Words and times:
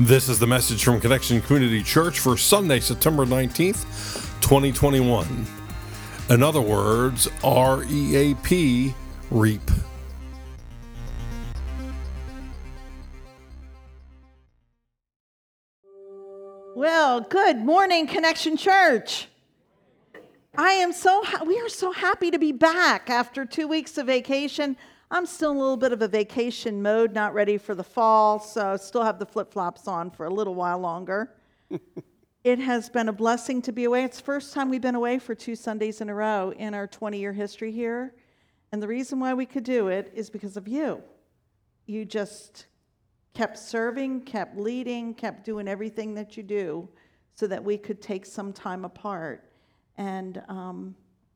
This 0.00 0.30
is 0.30 0.38
the 0.38 0.46
message 0.46 0.82
from 0.82 0.98
Connection 0.98 1.42
Community 1.42 1.82
Church 1.82 2.20
for 2.20 2.34
Sunday, 2.34 2.80
September 2.80 3.26
19th, 3.26 3.84
2021. 4.40 5.46
In 6.30 6.42
other 6.42 6.62
words, 6.62 7.28
R 7.44 7.84
E 7.84 8.16
A 8.16 8.34
P, 8.36 8.94
reap. 9.30 9.60
Well, 16.74 17.20
good 17.20 17.58
morning, 17.58 18.06
Connection 18.06 18.56
Church. 18.56 19.28
I 20.56 20.72
am 20.72 20.94
so 20.94 21.22
ha- 21.22 21.44
we 21.44 21.60
are 21.60 21.68
so 21.68 21.92
happy 21.92 22.30
to 22.30 22.38
be 22.38 22.52
back 22.52 23.10
after 23.10 23.44
2 23.44 23.68
weeks 23.68 23.98
of 23.98 24.06
vacation. 24.06 24.78
I'm 25.12 25.26
still 25.26 25.50
in 25.50 25.56
a 25.56 25.60
little 25.60 25.76
bit 25.76 25.92
of 25.92 26.02
a 26.02 26.08
vacation 26.08 26.80
mode, 26.80 27.12
not 27.12 27.34
ready 27.34 27.58
for 27.58 27.74
the 27.74 27.82
fall, 27.82 28.38
so 28.38 28.74
I 28.74 28.76
still 28.76 29.02
have 29.02 29.18
the 29.18 29.26
flip-flops 29.26 29.88
on 29.88 30.12
for 30.12 30.26
a 30.26 30.30
little 30.30 30.54
while 30.54 30.78
longer. 30.78 31.34
it 32.44 32.60
has 32.60 32.88
been 32.88 33.08
a 33.08 33.12
blessing 33.12 33.60
to 33.62 33.72
be 33.72 33.84
away. 33.84 34.04
It's 34.04 34.18
the 34.18 34.22
first 34.22 34.54
time 34.54 34.70
we've 34.70 34.80
been 34.80 34.94
away 34.94 35.18
for 35.18 35.34
two 35.34 35.56
Sundays 35.56 36.00
in 36.00 36.08
a 36.10 36.14
row 36.14 36.52
in 36.56 36.74
our 36.74 36.86
20-year 36.86 37.32
history 37.32 37.72
here. 37.72 38.14
And 38.70 38.80
the 38.80 38.86
reason 38.86 39.18
why 39.18 39.34
we 39.34 39.46
could 39.46 39.64
do 39.64 39.88
it 39.88 40.12
is 40.14 40.30
because 40.30 40.56
of 40.56 40.68
you. 40.68 41.02
You 41.86 42.04
just 42.04 42.66
kept 43.34 43.58
serving, 43.58 44.20
kept 44.20 44.56
leading, 44.56 45.14
kept 45.14 45.44
doing 45.44 45.66
everything 45.66 46.14
that 46.14 46.36
you 46.36 46.44
do 46.44 46.88
so 47.34 47.48
that 47.48 47.64
we 47.64 47.76
could 47.76 48.00
take 48.00 48.24
some 48.24 48.52
time 48.52 48.84
apart 48.84 49.50
and, 49.98 50.40
um, 50.46 50.94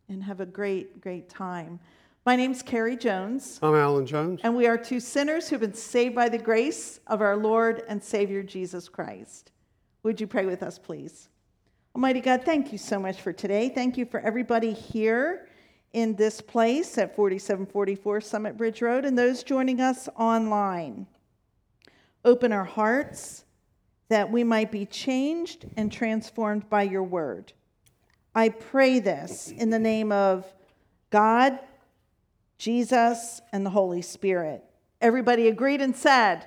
and 0.09 0.23
have 0.23 0.39
a 0.39 0.47
great, 0.47 1.01
great 1.01 1.29
time. 1.29 1.81
My 2.27 2.37
name's 2.37 2.63
Carrie 2.63 2.97
Jones. 2.97 3.59
I'm 3.63 3.75
Alan 3.75 4.07
Jones. 4.07 4.41
And 4.45 4.57
we 4.57 4.67
are 4.67 4.79
two 4.79 4.99
sinners 4.99 5.47
who've 5.47 5.61
been 5.61 5.75
saved 5.75 6.15
by 6.15 6.31
the 6.31 6.39
grace 6.39 6.99
of 7.07 7.21
our 7.21 7.37
Lord 7.37 7.83
and 7.87 8.03
Savior 8.03 8.43
Jesus 8.43 8.89
Christ. 8.89 9.53
Would 10.05 10.19
you 10.23 10.27
pray 10.27 10.47
with 10.47 10.63
us, 10.63 10.79
please? 10.79 11.29
Almighty 11.95 12.23
God, 12.23 12.43
thank 12.43 12.73
you 12.73 12.79
so 12.79 12.99
much 12.99 13.21
for 13.21 13.35
today. 13.35 13.69
Thank 13.69 13.99
you 13.99 14.07
for 14.07 14.21
everybody 14.21 14.73
here 14.73 15.49
in 15.93 16.17
this 16.17 16.41
place 16.41 16.97
at 16.97 17.15
4744 17.15 18.23
Summit 18.23 18.57
Bridge 18.57 18.81
Road 18.81 19.05
and 19.05 19.19
those 19.19 19.43
joining 19.43 19.83
us 19.83 20.09
online. 20.17 21.07
Open 22.25 22.53
our 22.53 22.65
hearts 22.65 23.45
that 24.09 24.33
we 24.33 24.43
might 24.43 24.73
be 24.73 24.87
changed 24.87 25.67
and 25.77 25.93
transformed 25.93 26.71
by 26.71 26.85
your 26.85 27.03
word. 27.03 27.53
I 28.35 28.49
pray 28.49 28.99
this 28.99 29.51
in 29.51 29.69
the 29.69 29.79
name 29.79 30.11
of 30.11 30.51
God, 31.11 31.59
Jesus, 32.59 33.41
and 33.53 33.65
the 33.65 33.71
Holy 33.71 34.03
Spirit. 34.03 34.65
Everybody 35.01 35.49
agreed 35.49 35.81
and 35.81 35.95
said, 35.97 36.47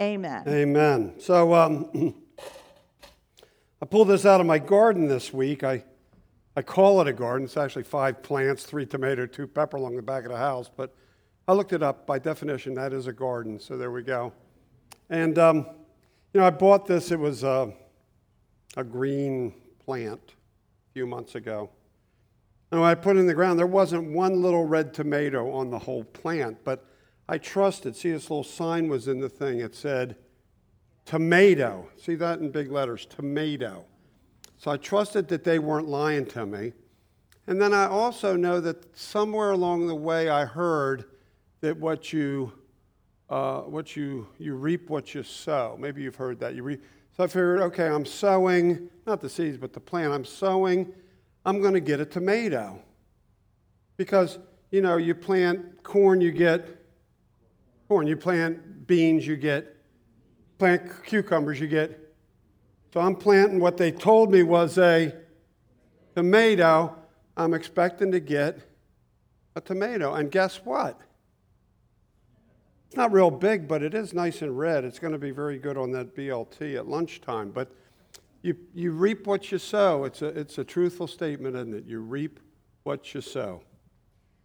Amen. 0.00 0.44
Amen. 0.46 1.14
So 1.18 1.54
um, 1.54 2.14
I 3.82 3.86
pulled 3.86 4.08
this 4.08 4.24
out 4.24 4.40
of 4.40 4.46
my 4.46 4.58
garden 4.58 5.08
this 5.08 5.32
week. 5.32 5.64
I, 5.64 5.84
I 6.56 6.62
call 6.62 7.00
it 7.00 7.08
a 7.08 7.12
garden. 7.12 7.44
It's 7.44 7.56
actually 7.56 7.82
five 7.82 8.22
plants, 8.22 8.64
three 8.64 8.86
tomato, 8.86 9.26
two 9.26 9.46
pepper 9.46 9.76
along 9.76 9.96
the 9.96 10.02
back 10.02 10.24
of 10.24 10.30
the 10.30 10.36
house. 10.36 10.70
But 10.74 10.94
I 11.48 11.52
looked 11.52 11.72
it 11.72 11.82
up. 11.82 12.06
By 12.06 12.20
definition, 12.20 12.74
that 12.74 12.92
is 12.92 13.08
a 13.08 13.12
garden. 13.12 13.58
So 13.58 13.76
there 13.76 13.90
we 13.90 14.02
go. 14.02 14.32
And, 15.10 15.38
um, 15.38 15.66
you 16.32 16.40
know, 16.40 16.46
I 16.46 16.50
bought 16.50 16.86
this. 16.86 17.10
It 17.10 17.18
was 17.18 17.42
a, 17.42 17.72
a 18.76 18.84
green 18.84 19.52
plant 19.84 20.20
a 20.28 20.92
few 20.92 21.06
months 21.06 21.34
ago. 21.34 21.70
And 22.70 22.80
when 22.80 22.90
I 22.90 22.94
put 22.94 23.16
it 23.16 23.20
in 23.20 23.26
the 23.26 23.34
ground, 23.34 23.58
there 23.58 23.66
wasn't 23.66 24.12
one 24.12 24.42
little 24.42 24.64
red 24.64 24.92
tomato 24.92 25.50
on 25.52 25.70
the 25.70 25.78
whole 25.78 26.04
plant, 26.04 26.58
but 26.64 26.84
I 27.28 27.38
trusted. 27.38 27.96
See, 27.96 28.10
this 28.10 28.24
little 28.24 28.44
sign 28.44 28.88
was 28.88 29.08
in 29.08 29.20
the 29.20 29.28
thing. 29.28 29.60
It 29.60 29.74
said, 29.74 30.16
tomato. 31.06 31.88
See 31.96 32.14
that 32.16 32.40
in 32.40 32.50
big 32.50 32.70
letters, 32.70 33.06
tomato. 33.06 33.86
So 34.58 34.70
I 34.70 34.76
trusted 34.76 35.28
that 35.28 35.44
they 35.44 35.58
weren't 35.58 35.88
lying 35.88 36.26
to 36.26 36.44
me. 36.44 36.72
And 37.46 37.60
then 37.60 37.72
I 37.72 37.86
also 37.86 38.36
know 38.36 38.60
that 38.60 38.96
somewhere 38.96 39.52
along 39.52 39.86
the 39.86 39.94
way 39.94 40.28
I 40.28 40.44
heard 40.44 41.06
that 41.62 41.78
what 41.78 42.12
you, 42.12 42.52
uh, 43.30 43.60
what 43.60 43.96
you, 43.96 44.28
you 44.38 44.54
reap 44.54 44.90
what 44.90 45.14
you 45.14 45.22
sow. 45.22 45.76
Maybe 45.80 46.02
you've 46.02 46.16
heard 46.16 46.38
that. 46.40 46.54
You. 46.54 46.78
So 47.16 47.24
I 47.24 47.26
figured, 47.26 47.60
okay, 47.60 47.88
I'm 47.88 48.04
sowing, 48.04 48.90
not 49.06 49.22
the 49.22 49.30
seeds, 49.30 49.56
but 49.56 49.72
the 49.72 49.80
plant. 49.80 50.12
I'm 50.12 50.26
sowing 50.26 50.92
I'm 51.48 51.62
going 51.62 51.72
to 51.72 51.80
get 51.80 51.98
a 51.98 52.04
tomato. 52.04 52.78
Because, 53.96 54.38
you 54.70 54.82
know, 54.82 54.98
you 54.98 55.14
plant 55.14 55.82
corn, 55.82 56.20
you 56.20 56.30
get 56.30 56.68
corn. 57.88 58.06
You 58.06 58.18
plant 58.18 58.86
beans, 58.86 59.26
you 59.26 59.34
get, 59.34 59.74
plant 60.58 60.82
cucumbers, 61.06 61.58
you 61.58 61.66
get. 61.66 61.98
So 62.92 63.00
I'm 63.00 63.16
planting 63.16 63.60
what 63.60 63.78
they 63.78 63.90
told 63.90 64.30
me 64.30 64.42
was 64.42 64.76
a 64.76 65.14
tomato. 66.14 66.94
I'm 67.34 67.54
expecting 67.54 68.12
to 68.12 68.20
get 68.20 68.60
a 69.56 69.62
tomato. 69.62 70.12
And 70.12 70.30
guess 70.30 70.56
what? 70.66 71.00
It's 72.88 72.96
not 72.96 73.10
real 73.10 73.30
big, 73.30 73.66
but 73.66 73.82
it 73.82 73.94
is 73.94 74.12
nice 74.12 74.42
and 74.42 74.58
red. 74.58 74.84
It's 74.84 74.98
going 74.98 75.14
to 75.14 75.18
be 75.18 75.30
very 75.30 75.58
good 75.58 75.78
on 75.78 75.92
that 75.92 76.14
BLT 76.14 76.76
at 76.76 76.86
lunchtime. 76.86 77.52
But 77.52 77.72
you, 78.42 78.56
you 78.74 78.92
reap 78.92 79.26
what 79.26 79.50
you 79.50 79.58
sow. 79.58 80.04
It's 80.04 80.22
a, 80.22 80.26
it's 80.26 80.58
a 80.58 80.64
truthful 80.64 81.06
statement, 81.06 81.56
isn't 81.56 81.74
it? 81.74 81.84
You 81.86 82.00
reap 82.00 82.40
what 82.84 83.14
you 83.14 83.20
sow. 83.20 83.62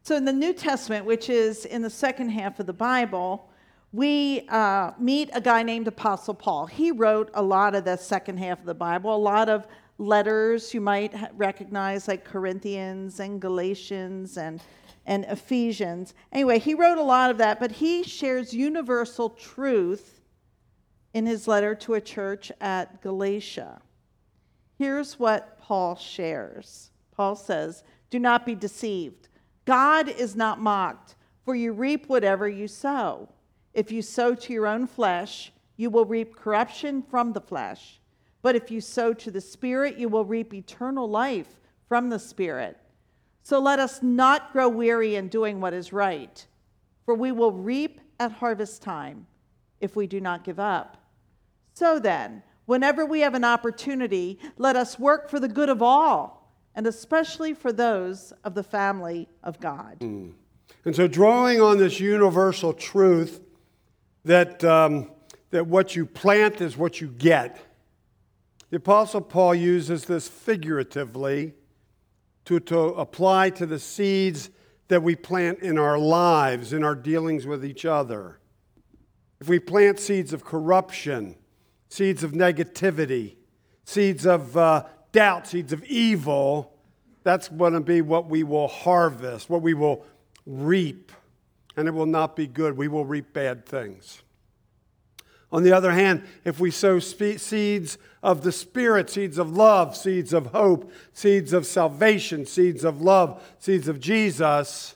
So, 0.02 0.16
in 0.16 0.26
the 0.26 0.34
New 0.34 0.54
Testament, 0.54 1.06
which 1.06 1.30
is 1.30 1.66
in 1.66 1.81
the 1.81 1.90
second 1.90 2.30
half 2.30 2.59
of 2.59 2.66
the 2.66 2.74
Bible, 2.74 3.50
we 3.94 4.48
uh, 4.50 4.92
meet 5.00 5.30
a 5.34 5.40
guy 5.40 5.64
named 5.64 5.88
Apostle 5.88 6.34
Paul. 6.34 6.66
He 6.66 6.92
wrote 6.92 7.30
a 7.36 7.42
lot 7.42 7.76
of 7.76 7.86
the 7.86 7.96
second 7.96 8.38
half 8.38 8.59
of 8.59 8.66
the 8.66 8.74
Bible, 8.74 9.16
a 9.16 9.18
lot 9.18 9.48
of 9.48 9.68
letters 10.00 10.74
you 10.74 10.82
might 10.82 11.14
recognize, 11.38 12.08
like 12.08 12.26
Corinthians 12.26 13.20
and 13.20 13.40
Galatians 13.40 14.38
and, 14.38 14.62
and 15.06 15.24
Ephesians. 15.26 16.16
Anyway, 16.32 16.58
he 16.59 16.74
wrote 16.74 16.98
a 16.98 17.03
lot 17.03 17.30
of 17.30 17.38
that, 17.38 17.59
but 17.59 17.72
he 17.72 18.03
shares 18.03 18.53
universal 18.53 19.30
truth 19.30 20.22
in 21.13 21.25
his 21.25 21.47
letter 21.47 21.75
to 21.75 21.94
a 21.94 22.01
church 22.01 22.51
at 22.59 23.01
Galatia. 23.01 23.81
Here's 24.78 25.19
what 25.19 25.59
Paul 25.59 25.96
shares 25.96 26.91
Paul 27.12 27.35
says, 27.35 27.84
Do 28.09 28.19
not 28.19 28.46
be 28.46 28.56
deceived. 28.56 29.29
God 29.66 30.09
is 30.09 30.35
not 30.35 30.59
mocked, 30.59 31.16
for 31.46 31.56
you 31.56 31.72
reap 31.72 32.07
whatever 32.07 32.50
you 32.50 32.68
sow. 32.68 33.29
If 33.73 33.91
you 33.91 34.02
sow 34.02 34.35
to 34.35 34.53
your 34.53 34.68
own 34.68 34.88
flesh, 34.88 35.52
you 35.78 35.90
will 35.90 36.06
reap 36.06 36.35
corruption 36.35 37.02
from 37.02 37.34
the 37.34 37.41
flesh. 37.41 38.00
But 38.41 38.56
if 38.56 38.69
you 38.69 38.81
sow 38.81 39.13
to 39.13 39.31
the 39.31 39.41
Spirit, 39.41 39.97
you 39.97 40.09
will 40.09 40.25
reap 40.25 40.53
eternal 40.53 41.09
life 41.09 41.59
from 41.88 42.09
the 42.09 42.19
Spirit. 42.19 42.78
So 43.41 43.59
let 43.59 43.79
us 43.79 44.02
not 44.02 44.53
grow 44.53 44.69
weary 44.69 45.16
in 45.16 45.28
doing 45.28 45.62
what 45.62 45.73
is 45.73 45.94
right, 45.94 46.46
for 47.06 47.16
we 47.16 47.31
will 47.31 47.52
reap 47.52 48.02
at 48.19 48.31
harvest 48.31 48.81
time 48.81 49.28
if 49.79 49.96
we 49.96 50.07
do 50.07 50.19
not 50.19 50.44
give 50.44 50.59
up. 50.59 50.97
So 51.73 52.00
then, 52.00 52.44
whenever 52.66 53.06
we 53.06 53.22
have 53.22 53.34
an 53.34 53.44
opportunity, 53.44 54.39
let 54.57 54.75
us 54.75 55.00
work 55.00 55.29
for 55.29 55.39
the 55.39 55.47
good 55.47 55.69
of 55.69 55.81
all, 55.81 56.51
and 56.75 56.85
especially 56.88 57.53
for 57.53 57.72
those 57.72 58.34
of 58.44 58.53
the 58.53 58.63
family 58.63 59.28
of 59.44 59.59
God. 59.59 60.00
Mm. 60.00 60.34
And 60.85 60.95
so, 60.95 61.07
drawing 61.07 61.61
on 61.61 61.78
this 61.78 62.00
universal 62.00 62.73
truth 62.73 63.41
that, 64.25 64.63
um, 64.63 65.11
that 65.51 65.67
what 65.67 65.95
you 65.95 66.06
plant 66.06 66.61
is 66.61 66.78
what 66.78 67.01
you 67.01 67.07
get, 67.07 67.59
the 68.69 68.78
Apostle 68.78 69.22
Paul 69.22 69.55
uses 69.55 70.05
this 70.05 70.28
figuratively 70.28 71.53
to, 72.45 72.59
to 72.61 72.79
apply 72.79 73.51
to 73.51 73.66
the 73.66 73.79
seeds 73.79 74.50
that 74.88 75.01
we 75.01 75.16
plant 75.16 75.59
in 75.59 75.78
our 75.78 75.97
lives, 75.97 76.73
in 76.73 76.84
our 76.84 76.95
dealings 76.95 77.45
with 77.45 77.63
each 77.63 77.85
other. 77.85 78.40
If 79.40 79.47
we 79.47 79.59
plant 79.59 80.00
seeds 80.00 80.34
of 80.34 80.44
corruption, 80.44 81.35
seeds 81.94 82.24
of 82.24 82.31
negativity, 82.31 83.35
seeds 83.85 84.26
of 84.26 84.58
uh, 84.58 84.84
doubt, 85.12 85.46
seeds 85.46 85.72
of 85.72 85.84
evil, 85.84 86.73
that's 87.22 87.50
going 87.50 87.73
to 87.73 87.79
be 87.79 88.02
what 88.02 88.28
we 88.28 88.41
will 88.41 88.67
harvest, 88.67 89.47
what 89.47 89.62
we 89.62 89.76
will 89.76 90.03
reap. 90.47 91.12
And 91.78 91.88
it 91.88 91.91
will 91.91 92.08
not 92.08 92.35
be 92.35 92.47
good. 92.47 92.76
We 92.76 92.88
will 92.88 93.06
reap 93.06 93.32
bad 93.32 93.67
things. 93.67 94.23
On 95.52 95.62
the 95.62 95.72
other 95.72 95.91
hand, 95.91 96.23
if 96.44 96.59
we 96.59 96.72
sow 96.72 96.97
spe- 96.97 97.38
seeds 97.38 98.00
of 98.23 98.41
the 98.41 98.52
Spirit, 98.52 99.12
seeds 99.12 99.38
of 99.38 99.56
love, 99.56 99.96
seeds 99.96 100.34
of 100.34 100.47
hope, 100.47 100.91
seeds 101.14 101.53
of 101.53 101.64
salvation, 101.64 102.47
seeds 102.47 102.84
of 102.84 103.03
love, 103.03 103.56
seeds 103.59 103.88
of 103.88 104.00
Jesus, 104.00 104.96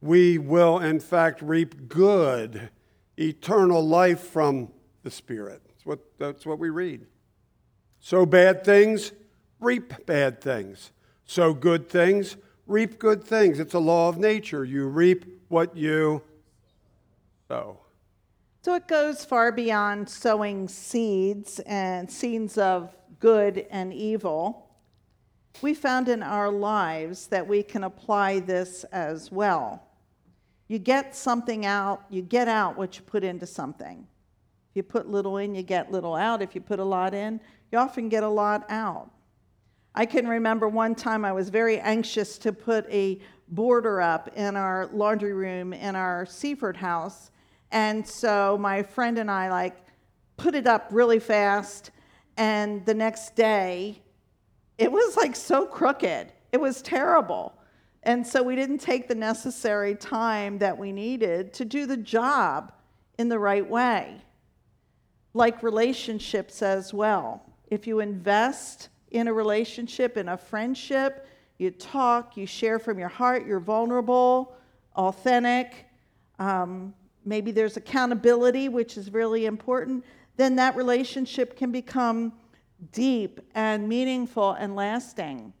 we 0.00 0.38
will 0.38 0.78
in 0.78 1.00
fact 1.00 1.42
reap 1.42 1.88
good, 1.88 2.70
eternal 3.18 3.84
life 3.84 4.20
from 4.20 4.70
the 5.02 5.10
Spirit. 5.10 5.71
That's 5.82 5.86
what, 5.86 6.18
that's 6.18 6.46
what 6.46 6.60
we 6.60 6.70
read. 6.70 7.06
Sow 7.98 8.24
bad 8.24 8.64
things, 8.64 9.10
reap 9.58 10.06
bad 10.06 10.40
things. 10.40 10.92
Sow 11.24 11.52
good 11.52 11.88
things, 11.88 12.36
reap 12.68 13.00
good 13.00 13.24
things. 13.24 13.58
It's 13.58 13.74
a 13.74 13.80
law 13.80 14.08
of 14.08 14.16
nature. 14.16 14.64
You 14.64 14.86
reap 14.86 15.24
what 15.48 15.76
you 15.76 16.22
sow. 17.48 17.80
So 18.60 18.76
it 18.76 18.86
goes 18.86 19.24
far 19.24 19.50
beyond 19.50 20.08
sowing 20.08 20.68
seeds 20.68 21.58
and 21.60 22.08
seeds 22.08 22.58
of 22.58 22.94
good 23.18 23.66
and 23.68 23.92
evil. 23.92 24.68
We 25.62 25.74
found 25.74 26.08
in 26.08 26.22
our 26.22 26.48
lives 26.48 27.26
that 27.26 27.48
we 27.48 27.64
can 27.64 27.82
apply 27.82 28.38
this 28.38 28.84
as 28.84 29.32
well. 29.32 29.82
You 30.68 30.78
get 30.78 31.16
something 31.16 31.66
out, 31.66 32.04
you 32.08 32.22
get 32.22 32.46
out 32.46 32.78
what 32.78 32.96
you 32.96 33.02
put 33.02 33.24
into 33.24 33.46
something. 33.46 34.06
You 34.74 34.82
put 34.82 35.08
little 35.08 35.36
in, 35.36 35.54
you 35.54 35.62
get 35.62 35.90
little 35.90 36.14
out. 36.14 36.42
If 36.42 36.54
you 36.54 36.60
put 36.60 36.78
a 36.78 36.84
lot 36.84 37.14
in, 37.14 37.40
you 37.70 37.78
often 37.78 38.08
get 38.08 38.22
a 38.22 38.28
lot 38.28 38.64
out. 38.70 39.10
I 39.94 40.06
can 40.06 40.26
remember 40.26 40.68
one 40.68 40.94
time 40.94 41.24
I 41.24 41.32
was 41.32 41.50
very 41.50 41.78
anxious 41.78 42.38
to 42.38 42.52
put 42.52 42.88
a 42.90 43.20
border 43.48 44.00
up 44.00 44.30
in 44.36 44.56
our 44.56 44.88
laundry 44.92 45.34
room 45.34 45.74
in 45.74 45.94
our 45.94 46.24
Seaford 46.24 46.76
house. 46.76 47.30
And 47.70 48.06
so 48.06 48.56
my 48.58 48.82
friend 48.82 49.18
and 49.18 49.30
I 49.30 49.50
like 49.50 49.76
put 50.38 50.54
it 50.54 50.66
up 50.66 50.88
really 50.90 51.18
fast 51.18 51.90
and 52.38 52.84
the 52.86 52.94
next 52.94 53.36
day 53.36 54.00
it 54.78 54.90
was 54.90 55.16
like 55.16 55.36
so 55.36 55.66
crooked. 55.66 56.32
It 56.50 56.60
was 56.60 56.80
terrible. 56.80 57.54
And 58.02 58.26
so 58.26 58.42
we 58.42 58.56
didn't 58.56 58.78
take 58.78 59.06
the 59.08 59.14
necessary 59.14 59.94
time 59.94 60.58
that 60.58 60.76
we 60.76 60.90
needed 60.90 61.52
to 61.54 61.64
do 61.64 61.86
the 61.86 61.96
job 61.96 62.72
in 63.18 63.28
the 63.28 63.38
right 63.38 63.68
way. 63.68 64.22
Like 65.34 65.62
relationships 65.62 66.62
as 66.62 66.92
well. 66.92 67.42
If 67.68 67.86
you 67.86 68.00
invest 68.00 68.88
in 69.10 69.28
a 69.28 69.32
relationship, 69.32 70.16
in 70.16 70.28
a 70.28 70.36
friendship, 70.36 71.26
you 71.58 71.70
talk, 71.70 72.36
you 72.36 72.46
share 72.46 72.78
from 72.78 72.98
your 72.98 73.08
heart, 73.08 73.46
you're 73.46 73.60
vulnerable, 73.60 74.54
authentic, 74.96 75.86
um, 76.38 76.92
maybe 77.24 77.50
there's 77.50 77.76
accountability, 77.76 78.68
which 78.68 78.96
is 78.96 79.12
really 79.12 79.46
important, 79.46 80.04
then 80.36 80.56
that 80.56 80.76
relationship 80.76 81.56
can 81.56 81.70
become 81.70 82.32
deep 82.90 83.40
and 83.54 83.88
meaningful 83.88 84.52
and 84.52 84.74
lasting. 84.74 85.52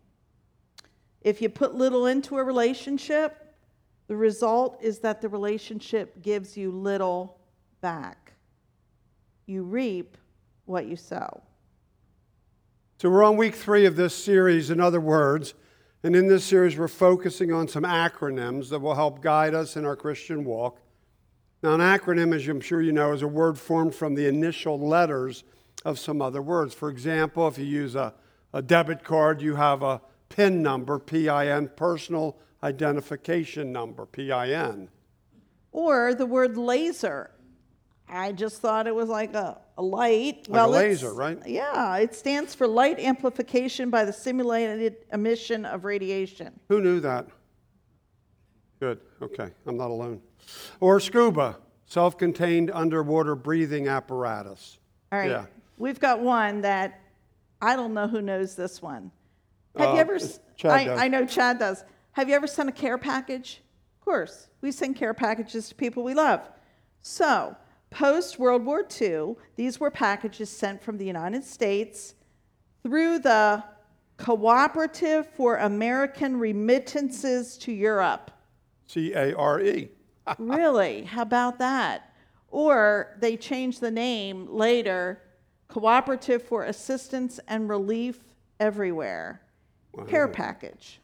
If 1.20 1.40
you 1.40 1.48
put 1.48 1.74
little 1.74 2.06
into 2.06 2.38
a 2.38 2.44
relationship, 2.44 3.54
the 4.08 4.16
result 4.16 4.78
is 4.82 4.98
that 5.00 5.20
the 5.20 5.28
relationship 5.28 6.20
gives 6.22 6.56
you 6.56 6.72
little 6.72 7.38
back. 7.80 8.21
You 9.46 9.62
reap 9.62 10.16
what 10.64 10.86
you 10.86 10.96
sow. 10.96 11.42
So, 12.98 13.10
we're 13.10 13.24
on 13.24 13.36
week 13.36 13.56
three 13.56 13.84
of 13.86 13.96
this 13.96 14.14
series, 14.14 14.70
in 14.70 14.80
other 14.80 15.00
words. 15.00 15.54
And 16.04 16.16
in 16.16 16.26
this 16.26 16.44
series, 16.44 16.76
we're 16.76 16.88
focusing 16.88 17.52
on 17.52 17.68
some 17.68 17.84
acronyms 17.84 18.70
that 18.70 18.80
will 18.80 18.94
help 18.94 19.22
guide 19.22 19.54
us 19.54 19.76
in 19.76 19.84
our 19.84 19.94
Christian 19.94 20.44
walk. 20.44 20.80
Now, 21.62 21.74
an 21.74 21.80
acronym, 21.80 22.34
as 22.34 22.46
I'm 22.48 22.60
sure 22.60 22.82
you 22.82 22.90
know, 22.90 23.12
is 23.12 23.22
a 23.22 23.28
word 23.28 23.56
formed 23.56 23.94
from 23.94 24.14
the 24.14 24.26
initial 24.26 24.80
letters 24.80 25.44
of 25.84 25.98
some 25.98 26.20
other 26.20 26.42
words. 26.42 26.74
For 26.74 26.90
example, 26.90 27.46
if 27.46 27.56
you 27.56 27.66
use 27.66 27.94
a, 27.94 28.14
a 28.52 28.62
debit 28.62 29.04
card, 29.04 29.40
you 29.40 29.54
have 29.54 29.82
a 29.82 30.00
PIN 30.28 30.60
number, 30.60 30.98
PIN, 30.98 31.70
personal 31.76 32.36
identification 32.62 33.70
number, 33.70 34.06
PIN. 34.06 34.88
Or 35.70 36.14
the 36.14 36.26
word 36.26 36.56
laser. 36.56 37.30
I 38.12 38.32
just 38.32 38.60
thought 38.60 38.86
it 38.86 38.94
was 38.94 39.08
like 39.08 39.34
a, 39.34 39.58
a 39.78 39.82
light. 39.82 40.48
Like 40.48 40.48
well, 40.48 40.70
a 40.70 40.72
laser, 40.72 41.14
right? 41.14 41.38
Yeah, 41.46 41.96
it 41.96 42.14
stands 42.14 42.54
for 42.54 42.66
light 42.66 42.98
amplification 42.98 43.88
by 43.88 44.04
the 44.04 44.12
simulated 44.12 44.96
emission 45.12 45.64
of 45.64 45.84
radiation. 45.84 46.58
Who 46.68 46.80
knew 46.80 47.00
that? 47.00 47.26
Good, 48.80 49.00
okay, 49.22 49.50
I'm 49.66 49.76
not 49.76 49.90
alone. 49.90 50.20
Or 50.80 51.00
scuba, 51.00 51.58
self 51.86 52.18
contained 52.18 52.70
underwater 52.72 53.34
breathing 53.34 53.88
apparatus. 53.88 54.78
All 55.10 55.18
right, 55.18 55.30
yeah. 55.30 55.46
we've 55.78 56.00
got 56.00 56.20
one 56.20 56.60
that 56.62 57.00
I 57.62 57.76
don't 57.76 57.94
know 57.94 58.08
who 58.08 58.20
knows 58.20 58.56
this 58.56 58.82
one. 58.82 59.10
Have 59.78 59.90
uh, 59.90 59.92
you 59.94 59.98
ever? 60.00 60.18
I, 60.64 61.04
I 61.04 61.08
know 61.08 61.24
Chad 61.24 61.58
does. 61.58 61.84
Have 62.12 62.28
you 62.28 62.34
ever 62.34 62.46
sent 62.46 62.68
a 62.68 62.72
care 62.72 62.98
package? 62.98 63.62
Of 64.00 64.04
course, 64.04 64.48
we 64.60 64.70
send 64.70 64.96
care 64.96 65.14
packages 65.14 65.70
to 65.70 65.74
people 65.74 66.02
we 66.02 66.12
love. 66.12 66.40
So, 67.00 67.56
Post 67.92 68.38
World 68.38 68.64
War 68.64 68.84
II, 69.00 69.34
these 69.56 69.78
were 69.78 69.90
packages 69.90 70.50
sent 70.50 70.82
from 70.82 70.98
the 70.98 71.04
United 71.04 71.44
States 71.44 72.14
through 72.82 73.20
the 73.20 73.62
Cooperative 74.16 75.26
for 75.36 75.56
American 75.56 76.38
Remittances 76.38 77.58
to 77.58 77.72
Europe. 77.72 78.30
C 78.86 79.12
A 79.14 79.34
R 79.34 79.60
E. 79.60 79.88
really? 80.38 81.02
How 81.02 81.22
about 81.22 81.58
that? 81.58 82.14
Or 82.48 83.16
they 83.18 83.36
changed 83.36 83.80
the 83.80 83.90
name 83.90 84.46
later 84.48 85.22
Cooperative 85.68 86.42
for 86.42 86.64
Assistance 86.64 87.40
and 87.48 87.68
Relief 87.68 88.20
Everywhere. 88.60 89.42
Wow. 89.92 90.04
Care 90.04 90.28
package. 90.28 91.00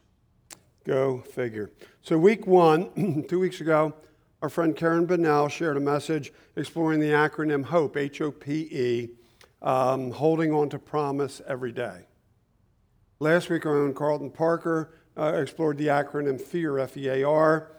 Go 0.85 1.21
figure. 1.21 1.71
So, 2.01 2.17
week 2.17 2.47
one, 2.47 3.25
two 3.29 3.39
weeks 3.39 3.59
ago, 3.59 3.93
our 4.41 4.49
friend 4.49 4.75
Karen 4.75 5.05
Bennell 5.05 5.49
shared 5.49 5.75
a 5.75 5.81
message 5.81 6.31
exploring 6.55 6.99
the 6.99 7.09
acronym 7.09 7.65
HOPE, 7.65 7.97
H 7.97 8.21
O 8.21 8.31
P 8.31 8.53
E, 8.71 9.09
um, 9.61 10.11
holding 10.11 10.53
on 10.53 10.69
to 10.69 10.79
promise 10.79 11.41
every 11.47 11.73
day. 11.73 12.05
Last 13.19 13.49
week, 13.49 13.65
our 13.65 13.77
own 13.77 13.93
Carlton 13.93 14.31
Parker 14.31 14.93
uh, 15.17 15.33
explored 15.35 15.77
the 15.77 15.87
acronym 15.87 16.39
FEAR, 16.39 16.79
F 16.79 16.95
E 16.95 17.09
A 17.09 17.27
R, 17.27 17.71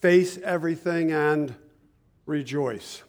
face 0.00 0.38
everything 0.38 1.12
and 1.12 1.54
rejoice. 2.26 3.04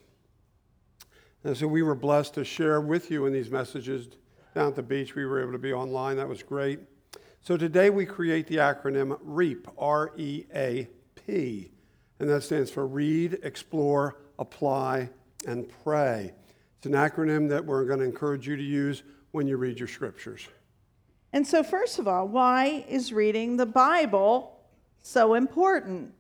And 1.44 1.58
so 1.58 1.68
we 1.68 1.82
were 1.82 1.96
blessed 1.96 2.36
to 2.36 2.44
share 2.44 2.80
with 2.80 3.10
you 3.10 3.26
in 3.26 3.34
these 3.34 3.50
messages 3.50 4.08
down 4.54 4.68
at 4.68 4.76
the 4.76 4.84
beach. 4.84 5.16
We 5.16 5.26
were 5.26 5.42
able 5.42 5.54
to 5.54 5.58
be 5.58 5.74
online, 5.74 6.18
that 6.18 6.28
was 6.28 6.44
great. 6.44 6.80
So 7.42 7.58
today 7.58 7.90
we 7.90 8.06
create 8.06 8.46
the 8.46 8.58
acronym 8.58 9.18
REAP, 9.24 9.68
R 9.80 10.12
E 10.16 10.46
A 10.54 10.88
P 11.16 11.72
and 12.20 12.30
that 12.30 12.44
stands 12.44 12.70
for 12.70 12.86
Read, 12.86 13.40
Explore, 13.44 14.18
Apply, 14.38 15.10
and 15.48 15.68
Pray. 15.84 16.34
It's 16.78 16.86
an 16.86 16.94
acronym 16.94 17.50
that 17.50 17.66
we're 17.66 17.86
going 17.86 18.00
to 18.00 18.06
encourage 18.06 18.48
you 18.48 18.56
to 18.56 18.64
use 18.64 19.04
when 19.32 19.48
you 19.48 19.58
read 19.58 19.80
your 19.80 19.88
scriptures. 19.88 20.48
And 21.34 21.46
so, 21.46 21.64
first 21.64 22.00
of 22.00 22.08
all, 22.08 22.28
why 22.28 22.86
is 22.88 23.14
reading 23.14 23.58
the 23.58 23.66
Bible 23.66 24.60
so 25.02 25.36
important? 25.36 26.14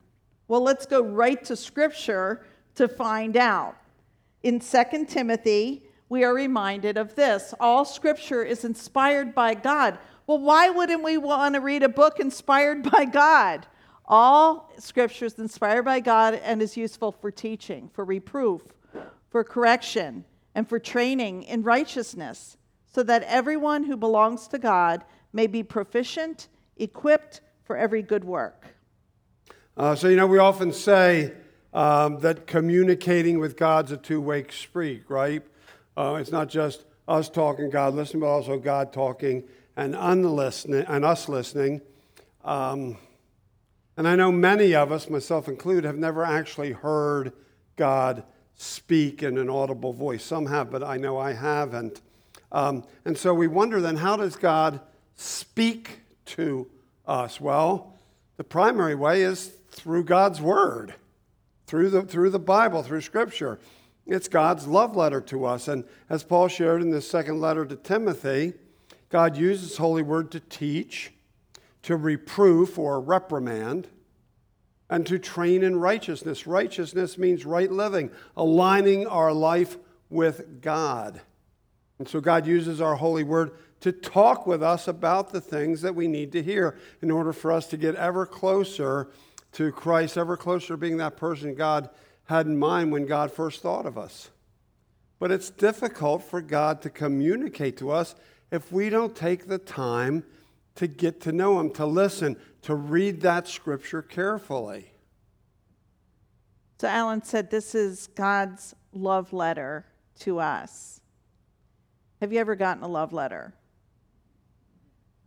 Well, 0.48 0.62
let's 0.62 0.86
go 0.86 1.01
right 1.01 1.44
to 1.46 1.56
scripture 1.56 2.45
to 2.75 2.88
find 2.88 3.36
out. 3.36 3.75
In 4.44 4.60
2 4.60 5.06
Timothy, 5.07 5.84
we 6.10 6.24
are 6.24 6.34
reminded 6.34 6.98
of 6.98 7.16
this 7.16 7.54
all 7.60 7.86
scripture 7.86 8.44
is 8.44 8.66
inspired 8.66 9.33
by 9.33 9.54
God. 9.54 9.97
Well, 10.28 10.40
why 10.40 10.69
wouldn't 10.69 11.04
we 11.04 11.18
want 11.18 11.56
to 11.56 11.62
read 11.62 11.83
a 11.83 11.90
book 11.90 12.19
inspired 12.19 12.83
by 12.92 13.06
God? 13.06 13.66
All 14.09 14.71
scripture 14.80 15.25
is 15.25 15.37
inspired 15.37 15.83
by 15.83 15.99
God 15.99 16.33
and 16.33 16.63
is 16.63 16.75
useful 16.75 17.11
for 17.11 17.30
teaching, 17.30 17.92
for 17.94 18.04
reproof, 18.04 18.63
for 19.30 19.44
correction, 19.44 20.25
and 20.56 20.68
for 20.68 20.80
training 20.80 21.44
in 21.44 21.61
righteousness, 21.61 22.57
so 22.92 23.04
that 23.04 23.21
everyone 23.23 23.83
who 23.83 23.95
belongs 23.95 24.47
to 24.47 24.57
God 24.57 25.06
may 25.31 25.45
be 25.45 25.61
proficient, 25.61 26.47
equipped 26.75 27.42
for 27.63 27.78
every 27.78 28.01
good 28.01 28.23
work. 28.23 28.66
Uh, 29.78 29.94
so, 29.94 30.07
you 30.07 30.16
know, 30.16 30.25
we 30.25 30.39
often 30.39 30.73
say 30.73 31.31
um, 31.71 32.18
that 32.19 32.47
communicating 32.47 33.37
with 33.37 33.56
God's 33.56 33.92
a 33.92 33.97
two 33.97 34.19
way 34.19 34.44
street, 34.49 35.04
right? 35.07 35.44
Uh, 35.95 36.18
it's 36.19 36.31
not 36.31 36.49
just 36.49 36.83
us 37.07 37.30
talking, 37.30 37.69
God 37.69 37.94
listening, 37.94 38.21
but 38.21 38.28
also 38.28 38.57
God 38.57 38.92
talking 38.92 39.44
and, 39.78 39.94
unlistening, 39.94 40.85
and 40.87 41.06
us 41.06 41.30
listening. 41.30 41.81
Um, 42.44 42.97
and 43.99 44.07
I 44.07 44.15
know 44.15 44.31
many 44.31 44.73
of 44.73 44.94
us, 44.94 45.09
myself 45.09 45.49
included, 45.49 45.83
have 45.83 45.97
never 45.97 46.23
actually 46.23 46.71
heard 46.71 47.33
God 47.75 48.23
speak 48.56 49.21
in 49.21 49.37
an 49.37 49.49
audible 49.49 49.91
voice. 49.91 50.23
Some 50.23 50.45
have, 50.45 50.71
but 50.71 50.81
I 50.81 50.95
know 50.95 51.18
I 51.18 51.33
haven't. 51.33 51.99
Um, 52.49 52.85
and 53.03 53.18
so 53.18 53.33
we 53.33 53.47
wonder 53.47 53.81
then, 53.81 53.97
how 53.97 54.15
does 54.15 54.37
God 54.37 54.79
speak 55.18 55.99
to 56.27 56.69
us? 57.06 57.41
Well, 57.41 57.94
the 58.37 58.45
primary 58.45 58.95
way 58.95 59.21
is 59.21 59.51
through 59.69 60.06
God's 60.06 60.39
Word, 60.39 60.95
through 61.68 61.89
the, 61.89 62.03
through 62.03 62.29
the 62.29 62.39
Bible, 62.39 62.83
through 62.83 63.01
Scripture. 63.01 63.59
It's 64.07 64.29
God's 64.29 64.65
love 64.65 64.95
letter 64.95 65.19
to 65.19 65.44
us. 65.44 65.68
And 65.68 65.83
as 66.09 66.23
Paul 66.23 66.47
shared 66.47 66.81
in 66.81 66.91
the 66.91 67.01
second 67.01 67.41
letter 67.41 67.65
to 67.65 67.75
Timothy, 67.75 68.53
God 69.09 69.35
uses 69.35 69.75
Holy 69.75 70.03
Word 70.03 70.31
to 70.31 70.39
teach, 70.39 71.11
to 71.83 71.95
reproof 71.95 72.78
or 72.78 73.00
reprimand, 73.00 73.88
and 74.90 75.06
to 75.06 75.19
train 75.19 75.64
in 75.64 75.80
righteousness. 75.80 76.48
Righteousness 76.48 77.18
means 77.18 77.45
right 77.45 77.71
living, 77.71 78.09
aligning 78.36 79.06
our 79.06 79.31
life 79.31 79.78
with 80.09 80.62
God. 80.62 81.21
And 82.00 82.07
so 82.07 82.19
God 82.19 82.48
uses 82.48 82.81
our 82.81 82.95
holy 82.95 83.24
word 83.24 83.52
to 83.81 83.92
talk 83.92 84.48
with 84.48 84.64
us 84.64 84.88
about 84.88 85.31
the 85.31 85.42
things 85.42 85.81
that 85.81 85.95
we 85.95 86.07
need 86.07 86.31
to 86.31 86.44
hear 86.44 86.78
in 87.02 87.12
order 87.12 87.31
for 87.31 87.52
us 87.52 87.68
to 87.68 87.78
get 87.78 87.95
ever 87.95 88.26
closer 88.26 89.09
to 89.54 89.71
Christ, 89.71 90.18
ever 90.18 90.36
closer 90.36 90.69
to 90.69 90.78
being 90.78 90.98
that 90.98 91.18
person 91.18 91.56
God 91.56 91.90
had 92.26 92.45
in 92.45 92.57
mind 92.57 92.92
when 92.92 93.06
God 93.06 93.31
first 93.31 93.62
thought 93.62 93.86
of 93.86 93.98
us. 93.98 94.30
But 95.19 95.31
it's 95.31 95.50
difficult 95.50 96.24
for 96.24 96.42
God 96.42 96.81
to 96.81 96.90
communicate 96.90 97.78
to 97.78 97.92
us 97.92 98.16
if 98.52 98.71
we 98.71 98.90
don't 98.90 99.16
take 99.16 99.48
the 99.48 99.57
time 99.57 100.24
to 100.80 100.88
get 100.88 101.19
to 101.19 101.33
know 101.33 101.59
Him, 101.59 101.71
to 101.71 101.86
listen, 101.86 102.38
to 102.62 102.74
read 102.74 103.19
that 103.19 103.50
scripture 103.50 104.02
carefully. 104.02 104.94
So 106.80 106.88
Alan 106.88 107.21
said 107.21 107.52
this 107.52 107.76
is 107.76 108.07
God's 108.16 108.74
love 108.94 109.33
letter 109.33 109.86
to 110.19 110.40
us. 110.40 111.02
Have 112.21 112.31
you 112.31 112.40
ever 112.40 112.56
gotten 112.56 112.81
a 112.81 112.88
love 112.88 113.12
letter? 113.12 113.54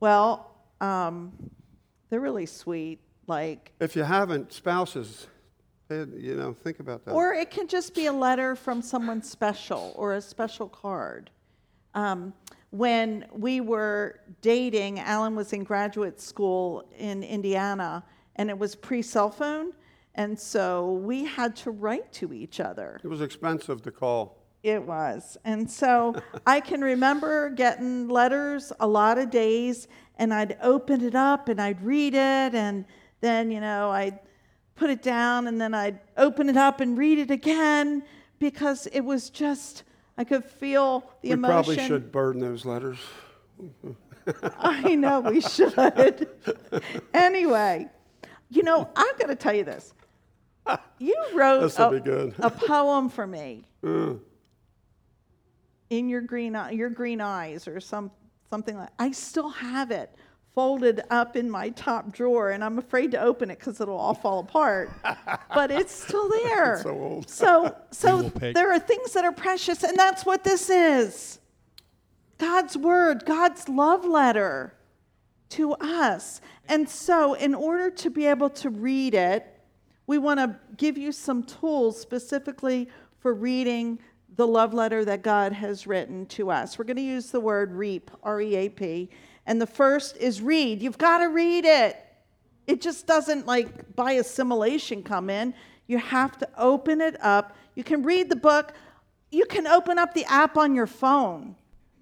Well, 0.00 0.56
um, 0.80 1.32
they're 2.08 2.20
really 2.20 2.46
sweet. 2.46 3.00
Like, 3.26 3.72
If 3.78 3.94
you 3.94 4.04
haven't, 4.04 4.54
spouses, 4.54 5.26
eh, 5.90 6.06
you 6.16 6.34
know, 6.34 6.54
think 6.64 6.80
about 6.80 7.04
that. 7.04 7.12
or 7.12 7.34
it 7.34 7.50
can 7.50 7.68
just 7.68 7.94
be 7.94 8.06
a 8.06 8.12
letter 8.12 8.56
from 8.56 8.80
someone 8.80 9.22
special 9.22 9.92
or 9.96 10.14
a 10.14 10.20
special 10.22 10.68
card. 10.68 11.30
Um, 11.94 12.32
when 12.72 13.26
we 13.30 13.60
were 13.60 14.20
dating, 14.40 14.98
Alan 14.98 15.36
was 15.36 15.52
in 15.52 15.62
graduate 15.62 16.20
school 16.20 16.84
in 16.98 17.22
Indiana, 17.22 18.02
and 18.36 18.48
it 18.48 18.58
was 18.58 18.74
pre 18.74 19.02
cell 19.02 19.30
phone. 19.30 19.72
And 20.14 20.38
so 20.38 20.92
we 20.92 21.24
had 21.24 21.54
to 21.56 21.70
write 21.70 22.12
to 22.14 22.32
each 22.32 22.60
other. 22.60 22.98
it 23.02 23.08
was 23.08 23.20
expensive 23.20 23.82
to 23.82 23.90
call. 23.90 24.38
It 24.62 24.82
was. 24.82 25.36
And 25.44 25.70
so 25.70 26.14
I 26.46 26.60
can 26.60 26.80
remember 26.80 27.50
getting 27.50 28.08
letters 28.08 28.72
a 28.80 28.86
lot 28.86 29.18
of 29.18 29.30
days, 29.30 29.86
and 30.16 30.32
I'd 30.32 30.56
open 30.62 31.02
it 31.02 31.14
up 31.14 31.48
and 31.50 31.60
I'd 31.60 31.82
read 31.82 32.14
it, 32.14 32.54
and 32.54 32.86
then, 33.20 33.50
you 33.50 33.60
know, 33.60 33.90
I'd 33.90 34.18
put 34.76 34.88
it 34.88 35.02
down, 35.02 35.46
and 35.46 35.60
then 35.60 35.74
I'd 35.74 36.00
open 36.16 36.48
it 36.48 36.56
up 36.56 36.80
and 36.80 36.96
read 36.96 37.18
it 37.18 37.30
again 37.30 38.02
because 38.38 38.86
it 38.88 39.02
was 39.02 39.28
just, 39.28 39.84
I 40.18 40.24
could 40.24 40.44
feel 40.44 41.10
the 41.22 41.30
emotion. 41.30 41.30
we 41.30 41.32
emotion. 41.32 41.74
probably 41.74 41.88
should 41.88 42.12
burn 42.12 42.38
those 42.38 42.64
letters. 42.64 42.98
I 44.58 44.94
know 44.94 45.20
we 45.20 45.40
should. 45.40 46.28
anyway, 47.14 47.88
you 48.50 48.62
know, 48.62 48.88
I've 48.94 49.18
got 49.18 49.26
to 49.28 49.36
tell 49.36 49.54
you 49.54 49.64
this. 49.64 49.94
You 50.98 51.16
wrote 51.34 51.76
a, 51.78 52.32
a 52.38 52.50
poem 52.50 53.08
for 53.08 53.26
me 53.26 53.64
uh. 53.86 54.14
in 55.90 56.08
your 56.08 56.20
green 56.20 56.56
your 56.70 56.90
green 56.90 57.20
eyes 57.20 57.66
or 57.66 57.80
some 57.80 58.10
something 58.50 58.76
like. 58.76 58.90
I 58.98 59.10
still 59.10 59.48
have 59.48 59.90
it 59.90 60.14
folded 60.54 61.00
up 61.10 61.36
in 61.36 61.50
my 61.50 61.70
top 61.70 62.12
drawer, 62.12 62.50
and 62.50 62.62
I'm 62.62 62.78
afraid 62.78 63.10
to 63.12 63.20
open 63.20 63.50
it 63.50 63.58
because 63.58 63.80
it'll 63.80 63.96
all 63.96 64.14
fall 64.14 64.40
apart. 64.40 64.90
but 65.54 65.70
it's 65.70 65.92
still 65.92 66.28
there. 66.28 66.80
so 66.82 66.90
old. 66.90 67.30
So, 67.30 67.76
so 67.90 68.22
there 68.22 68.72
are 68.72 68.78
things 68.78 69.12
that 69.12 69.24
are 69.24 69.32
precious, 69.32 69.82
and 69.82 69.98
that's 69.98 70.26
what 70.26 70.44
this 70.44 70.68
is. 70.68 71.38
God's 72.38 72.76
word, 72.76 73.24
God's 73.24 73.68
love 73.68 74.04
letter 74.04 74.74
to 75.50 75.72
us. 75.74 76.40
And 76.68 76.88
so, 76.88 77.34
in 77.34 77.54
order 77.54 77.90
to 77.90 78.10
be 78.10 78.26
able 78.26 78.50
to 78.50 78.70
read 78.70 79.14
it, 79.14 79.46
we 80.06 80.18
want 80.18 80.40
to 80.40 80.56
give 80.76 80.98
you 80.98 81.12
some 81.12 81.44
tools 81.44 82.00
specifically 82.00 82.88
for 83.20 83.32
reading 83.32 83.98
the 84.36 84.46
love 84.46 84.74
letter 84.74 85.04
that 85.04 85.22
God 85.22 85.52
has 85.52 85.86
written 85.86 86.26
to 86.26 86.50
us. 86.50 86.78
We're 86.78 86.84
going 86.84 86.96
to 86.96 87.02
use 87.02 87.30
the 87.30 87.40
word 87.40 87.72
reap, 87.72 88.10
R 88.22 88.40
E 88.40 88.56
A 88.56 88.68
P. 88.68 89.10
And 89.46 89.60
the 89.60 89.66
first 89.66 90.16
is 90.16 90.40
read. 90.40 90.82
You've 90.82 90.98
got 90.98 91.18
to 91.18 91.26
read 91.26 91.64
it. 91.64 91.96
It 92.66 92.80
just 92.80 93.06
doesn't 93.06 93.46
like 93.46 93.94
by 93.96 94.12
assimilation 94.12 95.02
come 95.02 95.28
in. 95.30 95.54
You 95.86 95.98
have 95.98 96.38
to 96.38 96.48
open 96.56 97.00
it 97.00 97.16
up. 97.22 97.56
You 97.74 97.84
can 97.84 98.02
read 98.02 98.30
the 98.30 98.36
book. 98.36 98.72
You 99.30 99.46
can 99.46 99.66
open 99.66 99.98
up 99.98 100.14
the 100.14 100.24
app 100.26 100.56
on 100.56 100.74
your 100.74 100.86
phone. 100.86 101.56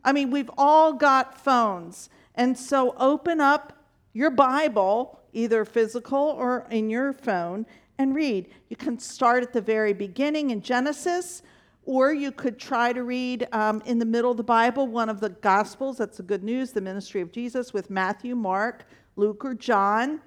I 0.04 0.12
mean, 0.12 0.30
we've 0.30 0.50
all 0.58 0.92
got 0.92 1.42
phones. 1.42 2.10
And 2.34 2.56
so 2.56 2.94
open 2.98 3.40
up 3.40 3.72
your 4.12 4.30
Bible, 4.30 5.20
either 5.32 5.64
physical 5.64 6.18
or 6.18 6.66
in 6.70 6.90
your 6.90 7.12
phone, 7.12 7.66
and 7.98 8.14
read. 8.14 8.48
You 8.68 8.76
can 8.76 8.98
start 8.98 9.42
at 9.42 9.52
the 9.52 9.60
very 9.60 9.92
beginning 9.92 10.50
in 10.50 10.62
Genesis, 10.62 11.42
or 11.84 12.12
you 12.12 12.30
could 12.30 12.58
try 12.58 12.92
to 12.92 13.02
read 13.02 13.48
um, 13.52 13.82
in 13.86 13.98
the 13.98 14.04
middle 14.04 14.30
of 14.30 14.36
the 14.36 14.42
Bible 14.42 14.86
one 14.86 15.08
of 15.08 15.20
the 15.20 15.30
Gospels. 15.30 15.98
That's 15.98 16.18
the 16.18 16.22
good 16.22 16.44
news, 16.44 16.72
the 16.72 16.80
ministry 16.80 17.20
of 17.20 17.32
Jesus 17.32 17.72
with 17.72 17.90
Matthew, 17.90 18.34
Mark, 18.34 18.86
Luke, 19.16 19.44
or 19.44 19.54
John. 19.54 20.20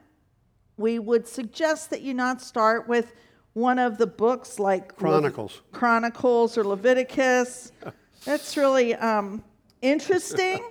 We 0.78 1.00
would 1.00 1.28
suggest 1.28 1.90
that 1.92 2.02
you 2.02 2.14
not 2.14 2.42
start 2.42 2.88
with 2.88 3.14
one 3.54 3.78
of 3.78 3.98
the 3.98 4.08
books 4.08 4.60
like 4.60 4.96
Chronicles. 4.96 5.62
Chronicles 5.72 6.58
or 6.58 6.64
Leviticus. 6.64 7.72
That's 8.26 8.58
really 8.58 8.96
um, 8.96 9.44
interesting, 9.82 10.64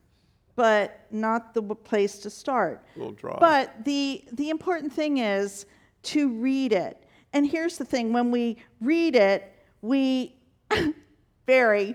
but 0.56 1.06
not 1.10 1.52
the 1.52 1.62
place 1.62 2.18
to 2.20 2.30
start. 2.30 2.84
A 2.96 2.98
little 2.98 3.12
dry. 3.12 3.36
But 3.38 3.84
the 3.84 4.24
the 4.32 4.48
important 4.50 4.92
thing 4.92 5.18
is 5.18 5.66
to 6.04 6.30
read 6.30 6.72
it. 6.72 7.04
And 7.34 7.46
here's 7.46 7.76
the 7.76 7.84
thing: 7.84 8.12
when 8.12 8.30
we 8.30 8.56
read 8.80 9.14
it, 9.14 9.51
we 9.82 10.34
very. 11.46 11.94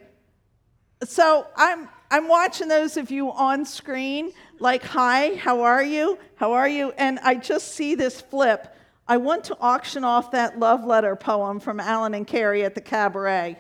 So 1.03 1.48
I'm 1.56 1.89
I'm 2.10 2.27
watching 2.27 2.67
those 2.67 2.96
of 2.98 3.12
you 3.12 3.32
on 3.32 3.65
screen, 3.65 4.32
like, 4.60 4.84
hi, 4.84 5.36
how 5.36 5.62
are 5.62 5.84
you? 5.84 6.17
How 6.36 6.53
are 6.53 6.67
you? 6.67 6.91
And 6.98 7.20
I 7.20 7.36
just 7.36 7.74
see 7.74 7.96
this 7.96 8.22
flip. 8.22 8.74
I 9.08 9.17
want 9.17 9.44
to 9.46 9.58
auction 9.60 10.03
off 10.03 10.32
that 10.32 10.60
love 10.60 10.86
letter 10.86 11.15
poem 11.15 11.60
from 11.60 11.79
Alan 11.79 12.13
and 12.13 12.25
Carrie 12.25 12.63
at 12.63 12.75
the 12.75 12.82
cabaret. 12.82 13.58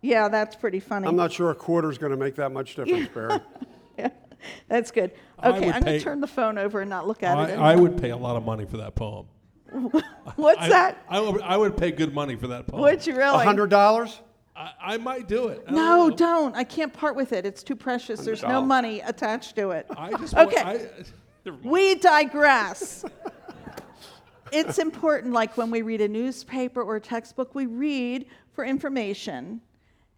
Yeah, 0.00 0.28
that's 0.28 0.54
pretty 0.54 0.80
funny. 0.80 1.08
I'm 1.08 1.16
not 1.16 1.32
sure 1.32 1.50
a 1.50 1.54
quarter's 1.54 1.98
going 1.98 2.12
to 2.12 2.16
make 2.16 2.36
that 2.36 2.52
much 2.52 2.76
difference, 2.76 3.08
Barry. 3.08 3.40
Yeah, 3.98 4.10
that's 4.68 4.92
good. 4.92 5.10
I 5.40 5.48
Okay, 5.48 5.66
would 5.66 5.74
I'm 5.74 5.82
going 5.82 5.98
to 5.98 6.04
turn 6.04 6.20
the 6.20 6.28
phone 6.28 6.56
over 6.56 6.80
and 6.80 6.88
not 6.88 7.08
look 7.08 7.24
at 7.24 7.36
I, 7.36 7.48
it. 7.50 7.58
I 7.58 7.74
would 7.74 8.00
pay 8.00 8.10
a 8.10 8.16
lot 8.16 8.36
of 8.36 8.44
money 8.44 8.64
for 8.64 8.76
that 8.76 8.94
poem. 8.94 9.26
What's 10.36 10.60
I, 10.60 10.68
that? 10.68 11.04
I 11.08 11.20
would, 11.20 11.40
I 11.42 11.56
would 11.56 11.76
pay 11.76 11.90
good 11.90 12.14
money 12.14 12.36
for 12.36 12.46
that 12.48 12.66
poem. 12.66 12.82
Would 12.82 13.06
you 13.06 13.16
really? 13.16 13.44
$100? 13.44 14.18
I, 14.56 14.72
I 14.80 14.96
might 14.96 15.28
do 15.28 15.48
it. 15.48 15.62
I 15.66 15.70
don't 15.70 15.76
No, 15.76 16.08
know. 16.08 16.16
don't. 16.16 16.56
I 16.56 16.64
can't 16.64 16.92
part 16.92 17.14
with 17.16 17.32
it. 17.32 17.46
It's 17.46 17.62
too 17.62 17.76
precious. 17.76 18.20
There's 18.20 18.42
no 18.42 18.62
$100. 18.62 18.66
money 18.66 19.00
attached 19.00 19.56
to 19.56 19.70
it. 19.70 19.86
I 19.96 20.12
just 20.12 20.34
Okay. 20.34 20.62
I. 20.62 20.74
Uh, 20.76 21.52
we 21.62 21.94
digress. 21.94 23.04
it's 24.52 24.78
important, 24.78 25.32
like 25.32 25.56
when 25.56 25.70
we 25.70 25.82
read 25.82 26.00
a 26.00 26.08
newspaper 26.08 26.82
or 26.82 26.96
a 26.96 27.00
textbook, 27.00 27.54
we 27.54 27.66
read 27.66 28.26
for 28.52 28.64
information. 28.64 29.60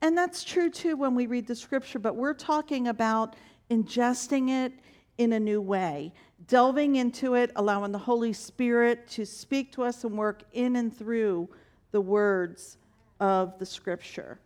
And 0.02 0.16
that's 0.16 0.42
true 0.42 0.70
too 0.70 0.96
when 0.96 1.14
we 1.14 1.26
read 1.26 1.46
the 1.46 1.54
scripture, 1.54 1.98
but 1.98 2.16
we're 2.16 2.34
talking 2.34 2.88
about 2.88 3.36
ingesting 3.70 4.48
it 4.48 4.72
in 5.18 5.34
a 5.34 5.40
new 5.40 5.60
way, 5.60 6.12
delving 6.50 6.96
into 6.96 7.34
it, 7.34 7.52
allowing 7.54 7.92
the 7.92 7.98
Holy 7.98 8.32
Spirit 8.32 9.06
to 9.06 9.24
speak 9.24 9.70
to 9.72 9.84
us 9.84 10.02
and 10.02 10.18
work 10.18 10.42
in 10.52 10.74
and 10.74 10.94
through 10.94 11.48
the 11.92 12.00
words 12.00 12.76
of 13.20 13.56
the 13.60 13.64
scripture. 13.64 14.40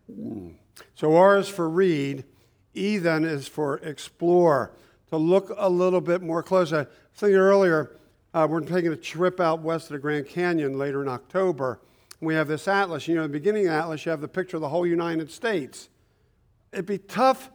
So 0.94 1.16
R 1.16 1.38
is 1.38 1.48
for 1.48 1.68
read, 1.68 2.24
E 2.74 2.98
then 2.98 3.24
is 3.24 3.48
for 3.48 3.78
explore, 3.78 4.72
to 5.08 5.16
look 5.16 5.50
a 5.56 5.68
little 5.68 6.02
bit 6.02 6.20
more 6.20 6.42
closely. 6.42 6.78
I 6.78 6.80
was 6.82 6.88
thinking 7.14 7.36
earlier, 7.36 7.96
uh, 8.34 8.46
we're 8.50 8.60
taking 8.60 8.92
a 8.92 8.96
trip 8.96 9.40
out 9.40 9.60
west 9.60 9.86
of 9.86 9.92
the 9.92 9.98
Grand 9.98 10.28
Canyon 10.28 10.76
later 10.76 11.00
in 11.00 11.08
October. 11.08 11.80
We 12.20 12.34
have 12.34 12.48
this 12.48 12.68
atlas. 12.68 13.08
You 13.08 13.14
know, 13.14 13.22
the 13.22 13.28
beginning 13.30 13.66
of 13.66 13.72
the 13.72 13.78
atlas, 13.78 14.04
you 14.04 14.10
have 14.10 14.20
the 14.20 14.28
picture 14.28 14.58
of 14.58 14.60
the 14.60 14.68
whole 14.68 14.86
United 14.86 15.30
States. 15.30 15.88
It'd 16.70 16.84
be 16.84 16.98
tough 16.98 17.50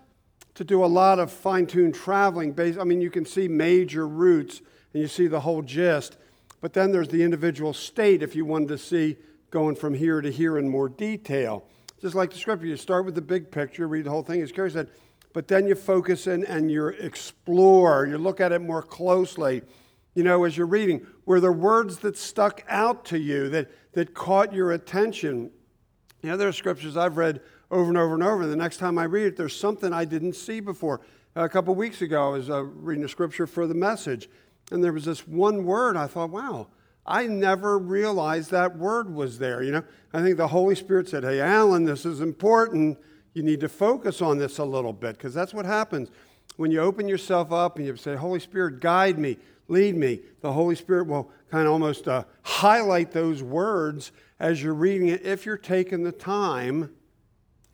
to 0.55 0.63
do 0.63 0.83
a 0.83 0.87
lot 0.87 1.19
of 1.19 1.31
fine-tuned 1.31 1.95
traveling. 1.95 2.51
Based, 2.51 2.79
I 2.79 2.83
mean, 2.83 3.01
you 3.01 3.09
can 3.09 3.25
see 3.25 3.47
major 3.47 4.07
routes 4.07 4.61
and 4.93 5.01
you 5.01 5.07
see 5.07 5.27
the 5.27 5.41
whole 5.41 5.61
gist. 5.61 6.17
But 6.61 6.73
then 6.73 6.91
there's 6.91 7.07
the 7.07 7.23
individual 7.23 7.73
state 7.73 8.21
if 8.21 8.35
you 8.35 8.45
wanted 8.45 8.69
to 8.69 8.77
see 8.77 9.17
going 9.51 9.75
from 9.75 9.93
here 9.93 10.21
to 10.21 10.31
here 10.31 10.57
in 10.57 10.67
more 10.67 10.89
detail. 10.89 11.65
Just 12.01 12.15
like 12.15 12.31
the 12.31 12.37
scripture, 12.37 12.67
you 12.67 12.77
start 12.77 13.05
with 13.05 13.15
the 13.15 13.21
big 13.21 13.51
picture, 13.51 13.87
read 13.87 14.05
the 14.05 14.09
whole 14.09 14.23
thing, 14.23 14.41
as 14.41 14.51
Carrie 14.51 14.71
said, 14.71 14.89
but 15.33 15.47
then 15.47 15.67
you 15.67 15.75
focus 15.75 16.27
in 16.27 16.45
and 16.45 16.71
you 16.71 16.87
explore, 16.87 18.05
you 18.05 18.17
look 18.17 18.39
at 18.39 18.51
it 18.51 18.61
more 18.61 18.81
closely. 18.81 19.61
You 20.15 20.23
know, 20.23 20.43
as 20.43 20.57
you're 20.57 20.67
reading, 20.67 21.05
were 21.25 21.39
there 21.39 21.51
words 21.51 21.99
that 21.99 22.17
stuck 22.17 22.63
out 22.67 23.05
to 23.05 23.19
you 23.19 23.49
that, 23.49 23.69
that 23.93 24.13
caught 24.13 24.53
your 24.53 24.71
attention? 24.71 25.51
You 26.21 26.29
know, 26.29 26.37
there 26.37 26.47
are 26.47 26.53
scriptures 26.53 26.97
I've 26.97 27.17
read 27.17 27.41
over 27.71 27.89
and 27.89 27.97
over 27.97 28.13
and 28.13 28.23
over. 28.23 28.47
The 28.47 28.55
next 28.55 28.77
time 28.77 28.97
I 28.97 29.03
read 29.03 29.27
it, 29.27 29.37
there's 29.37 29.55
something 29.55 29.93
I 29.93 30.05
didn't 30.05 30.33
see 30.33 30.59
before. 30.59 31.01
a 31.35 31.49
couple 31.49 31.75
weeks 31.75 32.01
ago, 32.01 32.27
I 32.27 32.31
was 32.31 32.49
uh, 32.49 32.63
reading 32.63 33.03
a 33.03 33.09
scripture 33.09 33.47
for 33.47 33.67
the 33.67 33.73
message, 33.73 34.29
and 34.71 34.83
there 34.83 34.93
was 34.93 35.05
this 35.05 35.27
one 35.27 35.65
word. 35.65 35.95
I 35.95 36.07
thought, 36.07 36.31
wow, 36.31 36.67
I 37.05 37.27
never 37.27 37.77
realized 37.77 38.51
that 38.51 38.77
word 38.77 39.13
was 39.13 39.39
there. 39.39 39.63
You 39.63 39.71
know, 39.71 39.83
I 40.13 40.21
think 40.21 40.37
the 40.37 40.47
Holy 40.47 40.75
Spirit 40.75 41.07
said, 41.09 41.23
hey, 41.23 41.39
Alan, 41.41 41.85
this 41.85 42.05
is 42.05 42.21
important. 42.21 42.97
You 43.33 43.43
need 43.43 43.59
to 43.61 43.69
focus 43.69 44.21
on 44.21 44.37
this 44.37 44.57
a 44.57 44.65
little 44.65 44.93
bit, 44.93 45.17
because 45.17 45.33
that's 45.33 45.53
what 45.53 45.65
happens. 45.65 46.09
When 46.57 46.71
you 46.71 46.81
open 46.81 47.07
yourself 47.07 47.51
up 47.51 47.77
and 47.77 47.85
you 47.85 47.95
say, 47.95 48.15
Holy 48.15 48.39
Spirit, 48.39 48.79
guide 48.79 49.17
me, 49.17 49.37
lead 49.67 49.95
me, 49.95 50.21
the 50.41 50.51
Holy 50.51 50.75
Spirit 50.75 51.07
will 51.07 51.31
kind 51.49 51.67
of 51.67 51.73
almost 51.73 52.07
uh, 52.07 52.23
highlight 52.43 53.11
those 53.11 53.41
words 53.41 54.11
as 54.39 54.61
you're 54.61 54.73
reading 54.73 55.07
it 55.09 55.25
if 55.25 55.45
you're 55.45 55.57
taking 55.57 56.03
the 56.03 56.11
time. 56.11 56.91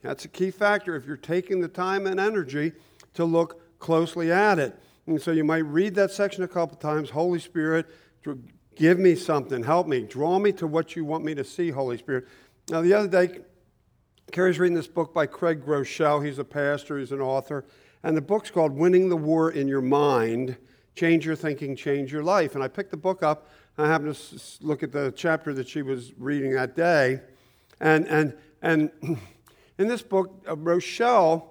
That's 0.06 0.26
a 0.26 0.30
key 0.30 0.52
factor. 0.52 0.96
If 0.96 1.06
you're 1.06 1.18
taking 1.18 1.62
the 1.62 1.68
time 1.68 2.06
and 2.06 2.20
energy 2.20 2.74
to 3.16 3.26
look 3.26 3.80
closely 3.80 4.32
at 4.32 4.60
it. 4.60 4.78
And 5.08 5.22
so 5.22 5.32
you 5.32 5.44
might 5.44 5.66
read 5.66 5.96
that 5.96 6.12
section 6.12 6.44
a 6.44 6.48
couple 6.48 6.78
times 6.78 7.10
Holy 7.10 7.40
Spirit, 7.40 7.88
give 8.76 9.00
me 9.00 9.16
something, 9.16 9.64
help 9.64 9.88
me, 9.88 10.02
draw 10.02 10.40
me 10.40 10.52
to 10.54 10.68
what 10.68 10.96
you 10.96 11.06
want 11.06 11.24
me 11.24 11.36
to 11.36 11.44
see, 11.44 11.70
Holy 11.70 11.98
Spirit. 11.98 12.28
Now, 12.70 12.82
the 12.82 12.94
other 12.94 13.08
day, 13.08 13.40
Carrie's 14.32 14.60
reading 14.60 14.76
this 14.76 14.88
book 14.88 15.14
by 15.14 15.28
Craig 15.28 15.64
Groeschel. 15.64 16.26
He's 16.26 16.40
a 16.40 16.44
pastor, 16.44 16.98
he's 16.98 17.12
an 17.12 17.22
author. 17.22 17.66
And 18.04 18.18
the 18.18 18.22
book's 18.22 18.52
called 18.52 18.72
Winning 18.72 19.10
the 19.10 19.18
War 19.18 19.52
in 19.52 19.68
Your 19.68 19.82
Mind 19.82 20.58
Change 20.96 21.26
Your 21.26 21.36
Thinking, 21.36 21.76
Change 21.76 22.12
Your 22.12 22.24
Life. 22.24 22.56
And 22.56 22.64
I 22.64 22.68
picked 22.68 22.92
the 22.92 22.98
book 22.98 23.22
up. 23.22 23.50
I 23.78 23.88
happened 23.88 24.16
to 24.16 24.40
look 24.62 24.82
at 24.82 24.92
the 24.92 25.14
chapter 25.16 25.54
that 25.54 25.68
she 25.68 25.82
was 25.82 26.14
reading 26.18 26.54
that 26.54 26.76
day. 26.76 27.20
And, 27.82 28.08
and, 28.08 28.34
and 28.62 28.92
in 29.78 29.88
this 29.88 30.02
book, 30.02 30.44
uh, 30.48 30.56
Groeschel 30.56 31.44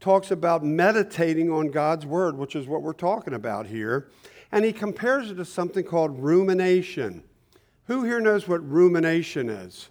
talks 0.00 0.30
about 0.30 0.64
meditating 0.64 1.50
on 1.50 1.70
God's 1.70 2.06
Word, 2.06 2.36
which 2.36 2.54
is 2.56 2.66
what 2.66 2.82
we're 2.82 2.92
talking 2.92 3.34
about 3.34 3.66
here. 3.66 4.08
And 4.52 4.64
he 4.64 4.72
compares 4.72 5.30
it 5.30 5.34
to 5.34 5.44
something 5.44 5.84
called 5.84 6.18
rumination. 6.22 7.22
Who 7.84 8.04
here 8.04 8.20
knows 8.20 8.46
what 8.48 8.66
rumination 8.68 9.48
is? 9.48 9.88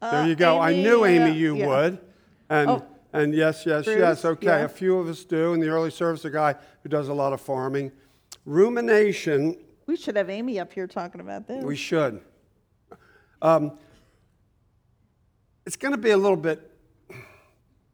Uh, 0.00 0.10
there 0.10 0.28
you 0.28 0.34
go. 0.34 0.62
Amy, 0.64 0.80
I 0.80 0.82
knew, 0.82 1.04
Amy, 1.04 1.30
uh, 1.30 1.34
you 1.34 1.56
yeah. 1.56 1.66
would. 1.66 1.98
And, 2.50 2.70
Oh. 2.70 2.86
and 3.12 3.34
yes, 3.34 3.64
yes, 3.66 3.84
Bruce, 3.84 3.98
yes. 3.98 4.24
Okay, 4.24 4.46
yeah. 4.46 4.58
a 4.64 4.68
few 4.68 4.98
of 4.98 5.08
us 5.08 5.24
do. 5.24 5.52
In 5.54 5.60
the 5.60 5.68
early 5.68 5.90
service, 5.90 6.24
a 6.24 6.30
guy 6.30 6.54
who 6.82 6.88
does 6.88 7.08
a 7.08 7.14
lot 7.14 7.32
of 7.32 7.40
farming. 7.40 7.92
Rumination, 8.44 9.56
We 9.86 9.96
should 9.96 10.16
have 10.16 10.30
Amy 10.30 10.58
up 10.60 10.72
here 10.72 10.86
talking 10.86 11.20
about 11.20 11.46
this. 11.46 11.64
we 11.64 11.76
should. 11.76 12.20
Um, 13.42 13.78
it's 15.68 15.76
going 15.76 15.92
to 15.92 15.98
be 15.98 16.12
a 16.12 16.16
little 16.16 16.34
bit. 16.34 16.62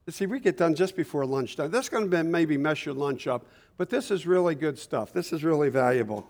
See, 0.08 0.26
we 0.26 0.38
get 0.38 0.56
done 0.56 0.76
just 0.76 0.94
before 0.94 1.26
lunchtime. 1.26 1.72
That's 1.72 1.88
going 1.88 2.08
to 2.08 2.16
be 2.16 2.22
maybe 2.22 2.56
mess 2.56 2.86
your 2.86 2.94
lunch 2.94 3.26
up, 3.26 3.48
but 3.78 3.90
this 3.90 4.12
is 4.12 4.28
really 4.28 4.54
good 4.54 4.78
stuff. 4.78 5.12
This 5.12 5.32
is 5.32 5.42
really 5.42 5.70
valuable. 5.70 6.24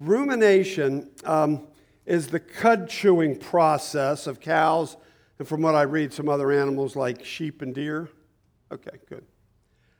Rumination 0.00 1.10
um, 1.24 1.66
is 2.06 2.28
the 2.28 2.40
cud 2.40 2.88
chewing 2.88 3.36
process 3.38 4.26
of 4.26 4.40
cows, 4.40 4.96
and 5.38 5.46
from 5.46 5.60
what 5.60 5.74
I 5.74 5.82
read, 5.82 6.14
some 6.14 6.30
other 6.30 6.50
animals 6.50 6.96
like 6.96 7.22
sheep 7.22 7.60
and 7.60 7.74
deer. 7.74 8.08
Okay, 8.72 8.96
good. 9.06 9.26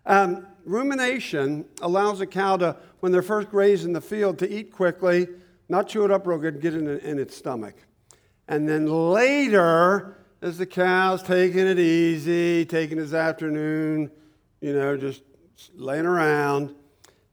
Um, 0.06 0.46
rumination 0.64 1.66
allows 1.82 2.22
a 2.22 2.26
cow 2.26 2.56
to, 2.56 2.74
when 3.00 3.12
they're 3.12 3.20
first 3.20 3.50
grazed 3.50 3.84
in 3.84 3.92
the 3.92 4.00
field, 4.00 4.38
to 4.38 4.50
eat 4.50 4.72
quickly, 4.72 5.28
not 5.68 5.88
chew 5.88 6.06
it 6.06 6.10
up 6.10 6.26
real 6.26 6.38
good, 6.38 6.58
get 6.62 6.72
it 6.72 6.78
in, 6.78 6.88
in 7.00 7.18
its 7.18 7.36
stomach. 7.36 7.74
And 8.48 8.66
then 8.66 8.86
later, 8.86 10.16
as 10.46 10.58
the 10.58 10.66
cow's 10.66 11.24
taking 11.24 11.66
it 11.66 11.78
easy, 11.78 12.64
taking 12.64 12.98
his 12.98 13.12
afternoon, 13.12 14.08
you 14.60 14.72
know, 14.72 14.96
just 14.96 15.22
laying 15.74 16.06
around, 16.06 16.72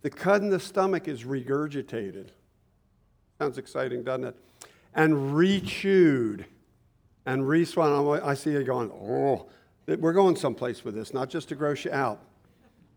the 0.02 0.10
cud 0.10 0.42
in 0.42 0.50
the 0.50 0.60
stomach 0.60 1.08
is 1.08 1.24
regurgitated. 1.24 2.30
Sounds 3.40 3.60
exciting, 3.60 4.04
doesn't 4.04 4.26
it? 4.26 4.36
And 4.96 5.36
re-chewed 5.36 6.46
and 7.28 7.48
re-swallowed. 7.48 8.24
I 8.24 8.34
see 8.34 8.52
you 8.52 8.64
going, 8.64 8.90
oh, 8.92 9.48
we're 9.86 10.14
going 10.14 10.36
someplace 10.36 10.84
with 10.84 10.96
this, 10.96 11.14
not 11.14 11.30
just 11.30 11.50
to 11.50 11.56
gross 11.56 11.86
you 11.86 11.92
out. 11.92 12.20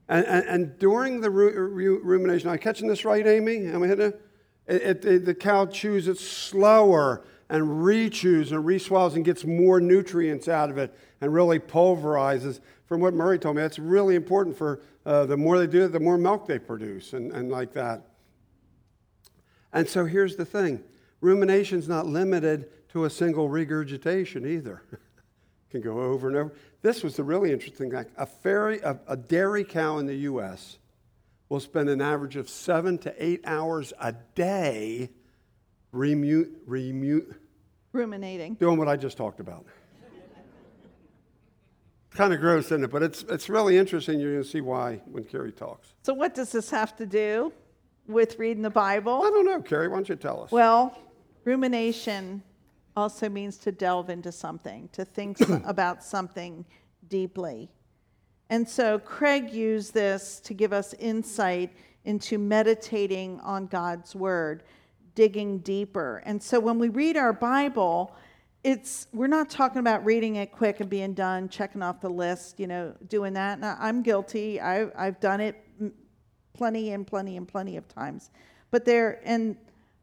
And, 0.09 0.25
and, 0.27 0.49
and 0.49 0.79
during 0.79 1.21
the 1.21 1.29
ru- 1.31 1.53
ru- 1.69 2.01
rumination, 2.03 2.49
am 2.49 2.55
I 2.55 2.59
catching 2.59 2.89
this 2.89 3.05
right, 3.05 3.27
Amy? 3.27 3.67
Am 3.67 3.83
I 3.83 3.87
hitting 3.87 4.07
it? 4.07 4.21
It, 4.67 4.83
it- 4.83 5.05
it- 5.05 5.25
the 5.27 5.35
cow 5.35 5.67
chews 5.67 6.09
it 6.09 6.19
slower 6.19 7.25
and 7.49 7.85
re-chews 7.85 8.53
and 8.53 8.65
re-swallows 8.65 9.15
and 9.15 9.25
gets 9.25 9.45
more 9.45 9.81
nutrients 9.81 10.49
out 10.49 10.71
of 10.71 10.79
it 10.79 10.97
and 11.21 11.33
really 11.33 11.59
pulverizes. 11.59 12.61
From 12.87 13.01
what 13.01 13.15
Murray 13.15 13.39
told 13.39 13.57
me, 13.57 13.63
that's 13.63 13.79
really 13.79 14.15
important 14.15 14.57
for 14.57 14.81
uh, 15.05 15.27
the 15.27 15.37
more 15.37 15.59
they 15.59 15.67
do 15.67 15.85
it, 15.85 15.89
the 15.89 16.01
more 16.01 16.19
milk 16.19 16.47
they 16.47 16.59
produce 16.59 17.13
and, 17.13 17.33
and 17.33 17.51
like 17.51 17.73
that. 17.75 18.03
And 19.73 19.89
so 19.89 20.05
here's 20.05 20.37
the 20.37 20.45
thing 20.45 20.83
rumination's 21.21 21.89
not 21.89 22.07
limited 22.07 22.71
to 22.91 23.05
a 23.05 23.11
single 23.11 23.49
regurgitation 23.49 24.47
either. 24.47 24.83
Can 25.71 25.81
go 25.81 26.01
over 26.01 26.29
and 26.29 26.37
over. 26.37 26.55
This 26.83 27.03
was 27.03 27.17
the 27.17 27.25
really 27.25 27.53
interesting 27.53 27.91
thing. 27.91 28.07
A, 28.17 28.27
fairy, 28.27 28.81
a, 28.81 28.99
a 29.09 29.17
dairy 29.17 29.65
cow 29.65 29.99
in 29.99 30.07
the 30.07 30.15
U.S. 30.15 30.79
will 31.49 31.61
spend 31.61 31.89
an 31.89 32.01
average 32.01 32.37
of 32.37 32.49
seven 32.49 32.99
to 32.99 33.15
eight 33.23 33.41
hours 33.45 33.93
a 34.01 34.13
day 34.35 35.11
remute, 35.97 36.51
remute, 36.69 37.35
Ruminating. 37.93 38.55
doing 38.55 38.77
what 38.79 38.89
I 38.89 38.97
just 38.97 39.17
talked 39.17 39.41
about. 39.41 39.65
kind 42.11 42.33
of 42.33 42.41
gross, 42.41 42.67
isn't 42.67 42.85
it? 42.85 42.91
But 42.91 43.03
it's, 43.03 43.23
it's 43.25 43.49
really 43.49 43.77
interesting. 43.77 44.21
You're 44.21 44.33
going 44.33 44.43
to 44.43 44.49
see 44.49 44.61
why 44.61 45.01
when 45.11 45.25
Carrie 45.25 45.53
talks. 45.53 45.95
So, 46.03 46.15
what 46.15 46.35
does 46.35 46.53
this 46.53 46.71
have 46.71 46.97
to 46.97 47.07
do 47.07 47.53
with 48.07 48.39
reading 48.39 48.63
the 48.63 48.71
Bible? 48.71 49.23
I 49.23 49.31
don't 49.31 49.45
know, 49.45 49.61
Carrie. 49.61 49.89
Why 49.89 49.97
don't 49.97 50.09
you 50.09 50.17
tell 50.17 50.43
us? 50.43 50.51
Well, 50.51 50.97
rumination 51.45 52.43
also 52.97 53.29
means 53.29 53.59
to 53.59 53.73
delve 53.73 54.09
into 54.11 54.33
something, 54.33 54.89
to 54.93 55.05
think 55.05 55.39
about 55.67 56.03
something 56.03 56.65
deeply. 57.09 57.71
And 58.49 58.69
so 58.69 58.99
Craig 58.99 59.51
used 59.53 59.93
this 59.93 60.41
to 60.41 60.55
give 60.55 60.73
us 60.73 60.95
insight 60.95 61.73
into 62.05 62.39
meditating 62.39 63.41
on 63.41 63.67
God's 63.67 64.15
word, 64.15 64.63
digging 65.17 65.59
deeper. 65.59 66.23
And 66.25 66.41
so 66.41 66.61
when 66.61 66.79
we 66.79 66.89
read 66.89 67.17
our 67.17 67.33
Bible, 67.33 68.15
it's 68.63 69.09
we're 69.13 69.27
not 69.27 69.51
talking 69.51 69.79
about 69.79 70.05
reading 70.05 70.37
it 70.37 70.53
quick 70.53 70.79
and 70.79 70.89
being 70.89 71.15
done, 71.15 71.49
checking 71.49 71.83
off 71.83 72.01
the 72.01 72.09
list, 72.09 72.61
you 72.61 72.69
know, 72.69 72.95
doing 73.09 73.33
that. 73.33 73.59
I'm 73.81 74.03
guilty. 74.03 74.61
I, 74.61 74.87
I've 74.97 75.19
done 75.19 75.41
it 75.41 75.61
plenty 76.53 76.93
and 76.93 77.05
plenty 77.05 77.37
and 77.37 77.49
plenty 77.49 77.77
of 77.77 77.89
times. 77.89 78.31
But 78.71 78.85
there 78.85 79.21
and 79.25 79.57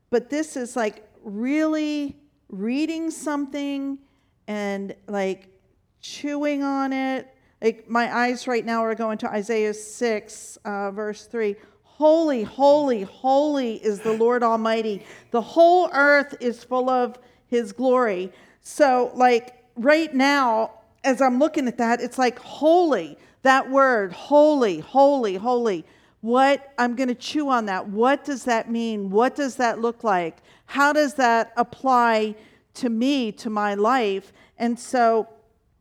but 0.09 0.29
this 0.29 0.57
is 0.57 0.75
like 0.75 1.07
really 1.23 2.17
reading 2.49 3.09
something 3.09 3.97
and 4.47 4.95
like 5.07 5.49
chewing 6.01 6.63
on 6.63 6.93
it. 6.93 7.27
Like 7.61 7.89
my 7.89 8.13
eyes 8.13 8.47
right 8.47 8.65
now 8.65 8.83
are 8.83 8.93
going 8.93 9.17
to 9.19 9.31
Isaiah 9.31 9.73
6, 9.73 10.57
uh, 10.65 10.91
verse 10.91 11.25
3. 11.27 11.55
Holy, 12.03 12.43
holy, 12.43 13.03
holy 13.03 13.75
is 13.75 14.01
the 14.01 14.11
Lord 14.11 14.43
Almighty. 14.43 15.05
The 15.31 15.39
whole 15.41 15.89
earth 15.93 16.35
is 16.41 16.61
full 16.61 16.89
of 16.89 17.17
his 17.47 17.71
glory. 17.71 18.29
So, 18.59 19.09
like 19.15 19.63
right 19.77 20.13
now, 20.13 20.71
as 21.05 21.21
I'm 21.21 21.39
looking 21.39 21.65
at 21.65 21.77
that, 21.77 22.01
it's 22.01 22.17
like 22.17 22.37
holy, 22.39 23.17
that 23.43 23.69
word, 23.69 24.11
holy, 24.11 24.81
holy, 24.81 25.35
holy. 25.35 25.85
What 26.19 26.73
I'm 26.77 26.97
going 26.97 27.07
to 27.07 27.15
chew 27.15 27.47
on 27.47 27.67
that. 27.67 27.87
What 27.87 28.25
does 28.25 28.43
that 28.43 28.69
mean? 28.69 29.09
What 29.09 29.33
does 29.33 29.55
that 29.55 29.79
look 29.79 30.03
like? 30.03 30.39
How 30.65 30.91
does 30.91 31.13
that 31.13 31.53
apply 31.55 32.35
to 32.73 32.89
me, 32.89 33.31
to 33.31 33.49
my 33.49 33.75
life? 33.75 34.33
And 34.57 34.77
so 34.77 35.29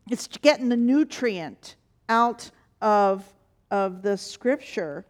it's 0.09 0.29
getting 0.29 0.69
the 0.69 0.77
nutrient 0.77 1.75
out 2.09 2.49
of, 2.81 3.25
of 3.73 4.03
the 4.03 4.17
scripture 4.17 5.05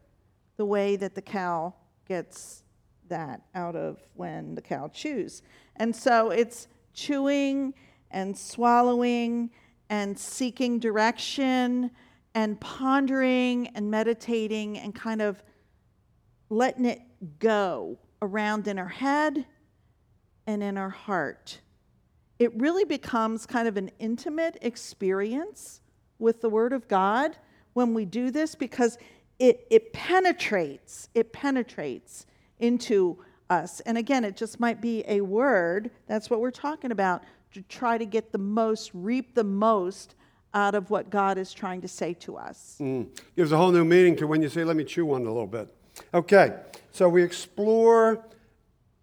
the 0.63 0.67
way 0.67 0.95
that 0.95 1.17
the 1.17 1.21
cow 1.21 1.75
gets 2.07 2.63
that 3.09 3.43
out 3.53 3.75
of 3.75 3.99
when 4.15 4.55
the 4.55 4.63
cow 4.63 4.87
chews. 4.87 5.43
And 5.75 5.95
so 5.95 6.31
it's 6.31 6.69
chewing 6.95 7.75
and 8.13 8.39
swallowing 8.39 9.51
and 9.91 10.17
seeking 10.17 10.79
direction 10.79 11.91
and 12.37 12.61
pondering 12.61 13.73
and 13.75 13.91
meditating 13.91 14.79
and 14.79 14.95
kind 14.95 15.21
of 15.21 15.43
letting 16.49 16.85
it 16.85 17.01
go 17.41 17.99
around 18.23 18.69
in 18.69 18.79
our 18.79 18.87
head 18.87 19.45
and 20.47 20.63
in 20.63 20.79
our 20.79 20.91
heart. 20.91 21.61
It 22.39 22.57
really 22.61 22.85
becomes 22.85 23.47
kind 23.47 23.67
of 23.67 23.77
an 23.77 23.91
intimate 23.99 24.59
experience 24.63 25.81
with 26.21 26.41
the 26.41 26.49
Word 26.49 26.73
of 26.73 26.87
God 26.87 27.37
when 27.73 27.95
we 27.95 28.05
do 28.05 28.31
this 28.31 28.55
because 28.55 28.97
it, 29.43 29.67
it 29.71 29.93
penetrates, 29.93 31.09
it 31.15 31.33
penetrates 31.33 32.27
into 32.61 33.19
us. 33.51 33.81
And 33.81 33.99
again, 33.99 34.25
it 34.25 34.37
just 34.37 34.61
might 34.61 34.81
be 34.81 35.03
a 35.09 35.21
word. 35.21 35.91
That's 36.07 36.31
what 36.31 36.39
we're 36.39 36.53
talking 36.53 36.93
about 36.93 37.25
to 37.55 37.63
try 37.63 37.99
to 37.99 38.07
get 38.07 38.31
the 38.31 38.39
most, 38.39 38.93
reap 38.95 39.35
the 39.35 39.43
most 39.43 40.15
out 40.55 40.77
of 40.77 40.91
what 40.91 41.11
God 41.11 41.39
is 41.39 41.53
trying 41.53 41.81
to 41.81 41.89
say 41.89 42.15
to 42.15 42.37
us. 42.37 42.77
Mm. 42.81 43.09
Gives 43.35 43.51
a 43.51 43.57
whole 43.57 43.73
new 43.73 43.85
meaning 43.85 44.15
to 44.17 44.29
when 44.29 44.43
you 44.43 44.49
say, 44.49 44.63
let 44.63 44.77
me 44.77 44.85
chew 44.85 45.13
on 45.13 45.23
a 45.23 45.25
little 45.25 45.49
bit. 45.49 45.75
Okay, 46.15 46.55
so 46.93 47.09
we 47.09 47.25
explore. 47.25 48.25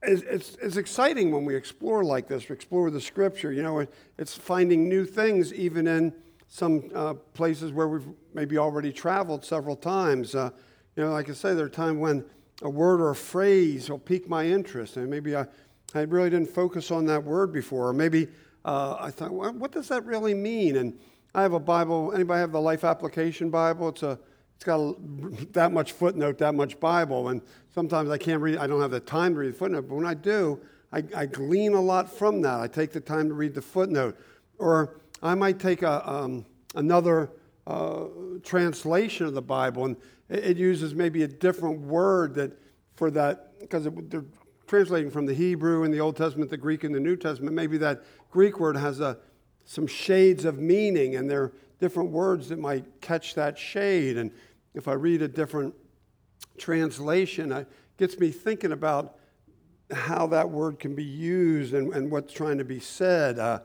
It's, 0.01 0.21
it's, 0.21 0.55
it's 0.61 0.77
exciting 0.77 1.31
when 1.31 1.43
we 1.43 1.53
explore 1.53 2.05
like 2.05 2.29
this, 2.29 2.47
we 2.47 2.55
explore 2.55 2.89
the 2.91 3.01
scripture. 3.01 3.51
You 3.51 3.61
know, 3.61 3.85
it's 4.17 4.37
finding 4.37 4.87
new 4.87 5.03
things 5.03 5.53
even 5.53 5.85
in 5.85 6.13
some 6.49 6.89
uh, 6.95 7.13
places 7.13 7.71
where 7.71 7.87
we've 7.87 8.07
maybe 8.33 8.57
already 8.57 8.91
traveled 8.91 9.45
several 9.45 9.75
times. 9.75 10.35
Uh, 10.35 10.49
you 10.95 11.03
know, 11.03 11.11
like 11.11 11.29
I 11.29 11.33
say, 11.33 11.53
there 11.53 11.65
are 11.65 11.69
times 11.69 11.99
when 11.99 12.25
a 12.63 12.69
word 12.69 12.99
or 12.99 13.11
a 13.11 13.15
phrase 13.15 13.89
will 13.89 13.99
pique 13.99 14.27
my 14.27 14.45
interest, 14.45 14.97
and 14.97 15.09
maybe 15.09 15.35
I, 15.35 15.45
I 15.93 16.01
really 16.01 16.29
didn't 16.29 16.49
focus 16.49 16.91
on 16.91 17.05
that 17.05 17.23
word 17.23 17.53
before, 17.53 17.89
or 17.89 17.93
maybe 17.93 18.27
uh, 18.65 18.97
I 18.99 19.11
thought, 19.11 19.31
well, 19.31 19.53
what 19.53 19.71
does 19.71 19.87
that 19.87 20.03
really 20.05 20.33
mean? 20.33 20.75
And 20.75 20.99
I 21.35 21.43
have 21.43 21.53
a 21.53 21.59
Bible. 21.59 22.11
Anybody 22.13 22.39
have 22.39 22.51
the 22.51 22.59
Life 22.59 22.83
Application 22.83 23.49
Bible? 23.51 23.89
It's 23.89 24.03
a 24.03 24.19
it's 24.55 24.65
got 24.65 24.79
a, 24.79 24.95
that 25.51 25.71
much 25.71 25.93
footnote, 25.93 26.39
that 26.39 26.55
much 26.55 26.79
Bible, 26.79 27.29
and 27.29 27.41
sometimes 27.73 28.09
I 28.09 28.17
can't 28.17 28.41
read. 28.41 28.57
I 28.57 28.65
don't 28.65 28.81
have 28.81 28.91
the 28.91 28.99
time 28.99 29.35
to 29.35 29.41
read 29.41 29.53
the 29.53 29.57
footnote, 29.57 29.87
but 29.87 29.95
when 29.95 30.05
I 30.07 30.15
do, 30.15 30.59
I, 30.91 31.03
I 31.15 31.25
glean 31.27 31.75
a 31.75 31.81
lot 31.81 32.11
from 32.11 32.41
that. 32.41 32.59
I 32.59 32.67
take 32.67 32.91
the 32.91 32.99
time 32.99 33.27
to 33.29 33.35
read 33.35 33.53
the 33.53 33.61
footnote, 33.61 34.17
or 34.57 34.98
I 35.21 35.35
might 35.35 35.59
take 35.59 35.81
a, 35.81 36.09
um, 36.09 36.45
another 36.75 37.31
uh, 37.67 38.05
translation 38.43 39.25
of 39.25 39.33
the 39.33 39.41
Bible, 39.41 39.85
and 39.85 39.97
it, 40.29 40.43
it, 40.43 40.57
uses 40.57 40.95
maybe 40.95 41.23
a 41.23 41.27
different 41.27 41.81
word 41.81 42.33
that 42.35 42.51
for 42.95 43.11
that 43.11 43.59
because 43.59 43.87
they're 44.07 44.25
translating 44.67 45.11
from 45.11 45.25
the 45.25 45.33
Hebrew 45.33 45.83
in 45.83 45.91
the 45.91 45.99
Old 45.99 46.15
Testament, 46.15 46.49
the 46.49 46.57
Greek 46.57 46.83
in 46.83 46.91
the 46.91 46.99
New 46.99 47.15
Testament. 47.15 47.55
Maybe 47.55 47.77
that 47.77 48.03
Greek 48.31 48.59
word 48.59 48.75
has 48.77 48.99
a 48.99 49.17
some 49.65 49.85
shades 49.85 50.45
of 50.45 50.57
meaning, 50.57 51.15
and 51.15 51.29
there 51.29 51.43
are 51.43 51.53
different 51.79 52.09
words 52.09 52.49
that 52.49 52.57
might 52.57 52.85
catch 53.01 53.35
that 53.35 53.57
shade. 53.57 54.17
And 54.17 54.31
if 54.73 54.87
I 54.87 54.93
read 54.93 55.21
a 55.21 55.27
different 55.27 55.75
translation, 56.57 57.51
it 57.51 57.67
gets 57.97 58.17
me 58.17 58.31
thinking 58.31 58.71
about 58.71 59.17
how 59.91 60.25
that 60.27 60.49
word 60.49 60.79
can 60.79 60.95
be 60.95 61.03
used 61.03 61.73
and, 61.73 61.93
and 61.93 62.09
what's 62.11 62.33
trying 62.33 62.57
to 62.57 62.65
be 62.65 62.79
said. 62.79 63.37
Uh, 63.37 63.59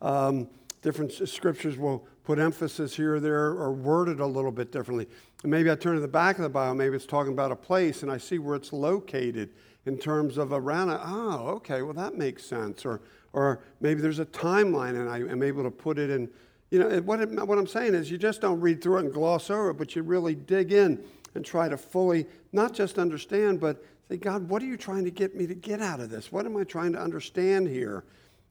um, 0.00 0.48
different 0.82 1.12
scriptures 1.28 1.76
will 1.76 2.06
put 2.24 2.38
emphasis 2.38 2.94
here 2.94 3.16
or 3.16 3.20
there 3.20 3.46
or 3.46 3.72
word 3.72 4.08
it 4.08 4.20
a 4.20 4.26
little 4.26 4.52
bit 4.52 4.70
differently. 4.70 5.06
And 5.42 5.50
maybe 5.50 5.70
I 5.70 5.74
turn 5.74 5.94
to 5.94 6.00
the 6.00 6.08
back 6.08 6.36
of 6.36 6.42
the 6.42 6.48
Bible, 6.48 6.74
maybe 6.74 6.96
it's 6.96 7.06
talking 7.06 7.32
about 7.32 7.52
a 7.52 7.56
place, 7.56 8.02
and 8.02 8.12
I 8.12 8.18
see 8.18 8.38
where 8.38 8.54
it's 8.54 8.72
located 8.72 9.50
in 9.86 9.98
terms 9.98 10.36
of 10.36 10.52
around 10.52 10.90
it. 10.90 11.00
Oh, 11.02 11.48
okay, 11.56 11.82
well, 11.82 11.94
that 11.94 12.16
makes 12.16 12.44
sense. 12.44 12.84
Or 12.84 13.00
or 13.32 13.60
maybe 13.80 14.00
there's 14.00 14.18
a 14.18 14.26
timeline 14.26 14.98
and 14.98 15.08
I 15.08 15.18
am 15.18 15.42
able 15.42 15.62
to 15.62 15.70
put 15.70 15.98
it 15.98 16.10
in. 16.10 16.28
You 16.70 16.80
know, 16.80 17.00
what, 17.00 17.20
it, 17.20 17.30
what 17.30 17.58
I'm 17.58 17.66
saying 17.66 17.94
is 17.94 18.10
you 18.10 18.18
just 18.18 18.40
don't 18.40 18.60
read 18.60 18.82
through 18.82 18.98
it 18.98 19.04
and 19.04 19.12
gloss 19.12 19.50
over 19.50 19.70
it, 19.70 19.74
but 19.74 19.96
you 19.96 20.02
really 20.02 20.34
dig 20.34 20.72
in 20.72 21.02
and 21.34 21.44
try 21.44 21.68
to 21.68 21.76
fully 21.76 22.26
not 22.52 22.74
just 22.74 22.98
understand, 22.98 23.60
but 23.60 23.82
say, 24.08 24.16
God, 24.16 24.48
what 24.48 24.62
are 24.62 24.66
you 24.66 24.76
trying 24.76 25.04
to 25.04 25.10
get 25.10 25.34
me 25.34 25.46
to 25.46 25.54
get 25.54 25.80
out 25.80 26.00
of 26.00 26.10
this? 26.10 26.32
What 26.32 26.46
am 26.46 26.56
I 26.56 26.64
trying 26.64 26.92
to 26.92 26.98
understand 26.98 27.68
here? 27.68 28.04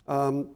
Um, 0.07 0.49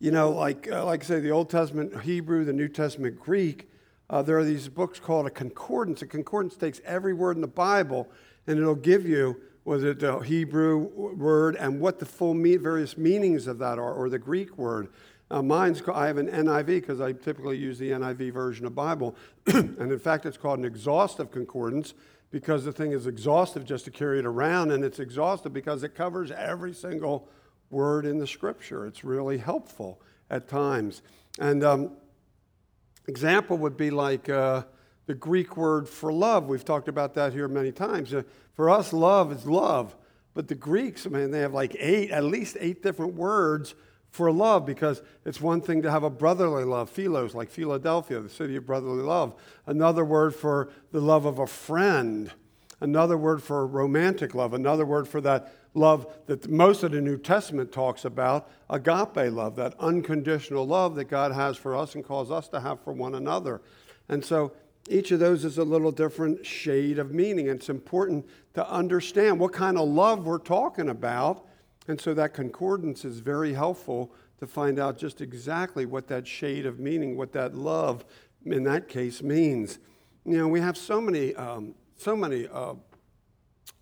you 0.00 0.10
know, 0.10 0.30
like, 0.30 0.70
uh, 0.70 0.84
like 0.84 1.02
I 1.02 1.06
say, 1.06 1.20
the 1.20 1.30
Old 1.30 1.50
Testament 1.50 2.02
Hebrew, 2.02 2.44
the 2.44 2.52
New 2.52 2.68
Testament 2.68 3.18
Greek, 3.18 3.68
uh, 4.10 4.22
there 4.22 4.38
are 4.38 4.44
these 4.44 4.68
books 4.68 4.98
called 5.00 5.26
a 5.26 5.30
concordance. 5.30 6.02
A 6.02 6.06
concordance 6.06 6.56
takes 6.56 6.80
every 6.84 7.12
word 7.12 7.36
in 7.36 7.42
the 7.42 7.46
Bible 7.46 8.08
and 8.46 8.58
it'll 8.58 8.74
give 8.74 9.06
you 9.06 9.40
it 9.66 10.00
the 10.00 10.18
Hebrew 10.20 10.78
word 10.78 11.54
and 11.56 11.78
what 11.78 11.98
the 11.98 12.06
full 12.06 12.32
me- 12.32 12.56
various 12.56 12.96
meanings 12.96 13.46
of 13.46 13.58
that 13.58 13.78
are, 13.78 13.92
or 13.92 14.08
the 14.08 14.18
Greek 14.18 14.56
word. 14.56 14.88
Uh, 15.30 15.42
mine's 15.42 15.82
I 15.92 16.06
have 16.06 16.16
an 16.16 16.28
NIV 16.28 16.66
because 16.66 17.02
I 17.02 17.12
typically 17.12 17.58
use 17.58 17.78
the 17.78 17.90
NIV 17.90 18.32
version 18.32 18.64
of 18.64 18.74
Bible, 18.74 19.14
and 19.46 19.78
in 19.78 19.98
fact, 19.98 20.24
it's 20.24 20.38
called 20.38 20.58
an 20.58 20.64
exhaustive 20.64 21.30
concordance 21.30 21.92
because 22.30 22.64
the 22.64 22.72
thing 22.72 22.92
is 22.92 23.06
exhaustive 23.06 23.66
just 23.66 23.84
to 23.84 23.90
carry 23.90 24.18
it 24.18 24.24
around, 24.24 24.70
and 24.70 24.82
it's 24.82 24.98
exhaustive 24.98 25.52
because 25.52 25.82
it 25.82 25.94
covers 25.94 26.30
every 26.30 26.72
single 26.72 27.28
word 27.70 28.06
in 28.06 28.18
the 28.18 28.26
Scripture. 28.26 28.86
It's 28.86 29.04
really 29.04 29.38
helpful 29.38 30.00
at 30.30 30.48
times. 30.48 31.02
And 31.38 31.62
um, 31.64 31.92
example 33.06 33.58
would 33.58 33.76
be 33.76 33.90
like. 33.90 34.28
Uh, 34.28 34.62
the 35.08 35.14
Greek 35.14 35.56
word 35.56 35.88
for 35.88 36.12
love. 36.12 36.48
We've 36.48 36.64
talked 36.64 36.86
about 36.86 37.14
that 37.14 37.32
here 37.32 37.48
many 37.48 37.72
times. 37.72 38.12
Uh, 38.12 38.22
for 38.52 38.68
us, 38.68 38.92
love 38.92 39.32
is 39.32 39.46
love. 39.46 39.96
But 40.34 40.48
the 40.48 40.54
Greeks, 40.54 41.06
I 41.06 41.08
mean, 41.08 41.30
they 41.30 41.40
have 41.40 41.54
like 41.54 41.74
eight, 41.80 42.10
at 42.10 42.24
least 42.24 42.58
eight 42.60 42.82
different 42.82 43.14
words 43.14 43.74
for 44.10 44.30
love 44.30 44.66
because 44.66 45.02
it's 45.24 45.40
one 45.40 45.62
thing 45.62 45.80
to 45.82 45.90
have 45.90 46.02
a 46.02 46.10
brotherly 46.10 46.64
love, 46.64 46.90
philos, 46.90 47.34
like 47.34 47.48
Philadelphia, 47.48 48.20
the 48.20 48.28
city 48.28 48.56
of 48.56 48.66
brotherly 48.66 49.02
love. 49.02 49.34
Another 49.66 50.04
word 50.04 50.34
for 50.34 50.68
the 50.92 51.00
love 51.00 51.24
of 51.24 51.38
a 51.38 51.46
friend. 51.46 52.30
Another 52.78 53.16
word 53.16 53.42
for 53.42 53.66
romantic 53.66 54.34
love. 54.34 54.52
Another 54.52 54.84
word 54.84 55.08
for 55.08 55.22
that 55.22 55.54
love 55.78 56.06
that 56.26 56.48
most 56.48 56.82
of 56.82 56.92
the 56.92 57.00
New 57.00 57.16
Testament 57.16 57.72
talks 57.72 58.04
about, 58.04 58.50
agape 58.68 59.32
love, 59.32 59.56
that 59.56 59.74
unconditional 59.78 60.66
love 60.66 60.94
that 60.96 61.06
God 61.06 61.32
has 61.32 61.56
for 61.56 61.74
us 61.74 61.94
and 61.94 62.04
calls 62.04 62.30
us 62.30 62.48
to 62.48 62.60
have 62.60 62.80
for 62.80 62.92
one 62.92 63.14
another. 63.14 63.60
And 64.08 64.24
so 64.24 64.52
each 64.88 65.10
of 65.10 65.20
those 65.20 65.44
is 65.44 65.58
a 65.58 65.64
little 65.64 65.92
different 65.92 66.44
shade 66.44 66.98
of 66.98 67.12
meaning. 67.12 67.46
It's 67.48 67.68
important 67.68 68.26
to 68.54 68.68
understand 68.70 69.38
what 69.38 69.52
kind 69.52 69.78
of 69.78 69.88
love 69.88 70.24
we're 70.24 70.38
talking 70.38 70.88
about. 70.88 71.46
And 71.86 72.00
so 72.00 72.14
that 72.14 72.34
concordance 72.34 73.04
is 73.04 73.20
very 73.20 73.54
helpful 73.54 74.12
to 74.40 74.46
find 74.46 74.78
out 74.78 74.98
just 74.98 75.20
exactly 75.20 75.84
what 75.86 76.06
that 76.08 76.26
shade 76.26 76.64
of 76.64 76.78
meaning, 76.78 77.16
what 77.16 77.32
that 77.32 77.54
love 77.54 78.04
in 78.44 78.64
that 78.64 78.88
case 78.88 79.22
means. 79.22 79.78
You 80.24 80.38
know, 80.38 80.48
we 80.48 80.60
have 80.60 80.76
so 80.76 81.00
many, 81.00 81.34
um, 81.34 81.74
so 81.96 82.14
many 82.14 82.46
uh, 82.48 82.74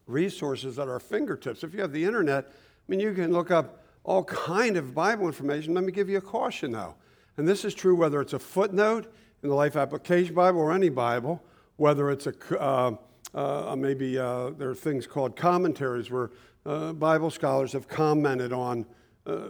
resources 0.06 0.78
at 0.78 0.88
our 0.88 1.00
fingertips. 1.00 1.64
If 1.64 1.74
you 1.74 1.80
have 1.80 1.92
the 1.92 2.04
internet, 2.04 2.46
I 2.46 2.52
mean, 2.88 3.00
you 3.00 3.12
can 3.12 3.32
look 3.32 3.50
up 3.50 3.82
all 4.04 4.24
kind 4.24 4.76
of 4.76 4.94
Bible 4.94 5.26
information. 5.26 5.74
Let 5.74 5.84
me 5.84 5.92
give 5.92 6.08
you 6.08 6.18
a 6.18 6.22
caution, 6.22 6.72
though. 6.72 6.94
And 7.36 7.46
this 7.46 7.64
is 7.64 7.74
true 7.74 7.94
whether 7.94 8.20
it's 8.20 8.32
a 8.32 8.38
footnote 8.38 9.12
in 9.42 9.48
the 9.48 9.54
Life 9.54 9.76
Application 9.76 10.34
Bible 10.34 10.60
or 10.60 10.72
any 10.72 10.88
Bible, 10.88 11.42
whether 11.76 12.10
it's 12.10 12.26
a 12.26 12.60
uh, 12.60 12.96
uh, 13.34 13.76
maybe 13.76 14.18
uh, 14.18 14.50
there 14.50 14.70
are 14.70 14.74
things 14.74 15.06
called 15.06 15.36
commentaries 15.36 16.10
where 16.10 16.30
uh, 16.64 16.92
Bible 16.94 17.30
scholars 17.30 17.72
have 17.72 17.86
commented 17.86 18.52
on 18.52 18.86
uh, 19.26 19.48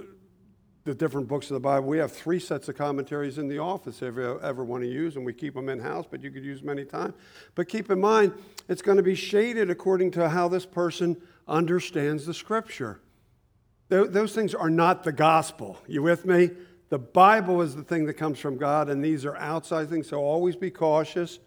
the 0.87 0.95
different 0.95 1.27
books 1.27 1.51
of 1.51 1.55
the 1.55 1.61
Bible. 1.61 1.89
We 1.89 1.99
have 1.99 2.13
three 2.13 2.39
sets 2.39 2.69
of 2.69 2.77
commentaries 2.77 3.39
in 3.39 3.49
the 3.49 3.59
office 3.59 4.03
if 4.03 4.15
you 4.15 4.41
ever 4.41 4.65
want 4.65 4.85
to 4.85 4.89
use, 4.89 5.17
and 5.17 5.27
we 5.27 5.35
keep 5.35 5.55
them 5.55 5.69
in 5.69 5.81
house, 5.81 6.07
but 6.09 6.23
you 6.23 6.31
could 6.31 6.45
use 6.45 6.61
them 6.61 6.71
anytime. 6.71 7.13
But 7.57 7.69
keep 7.69 7.91
in 7.91 8.01
mind, 8.01 8.33
it's 8.69 8.83
going 8.83 8.97
to 8.97 9.03
be 9.03 9.17
shaded 9.17 9.69
according 9.69 10.13
to 10.13 10.29
how 10.29 10.47
this 10.47 10.65
person 10.65 11.21
understands 11.49 12.25
the 12.25 12.33
Scripture. 12.33 13.01
Those 13.89 14.33
things 14.33 14.55
are 14.55 14.71
not 14.71 15.03
the 15.03 15.11
gospel. 15.11 15.77
You 15.89 16.03
with 16.03 16.25
me? 16.25 16.51
The 16.89 17.01
Bible 17.01 17.63
is 17.63 17.75
the 17.75 17.83
thing 17.83 18.07
that 18.07 18.15
comes 18.15 18.39
from 18.39 18.57
God, 18.57 18.89
and 18.89 19.05
these 19.05 19.25
are 19.25 19.37
outside 19.37 19.91
things, 19.91 20.09
so 20.09 20.21
always 20.23 20.55
be 20.55 20.71
cautious. 20.71 21.41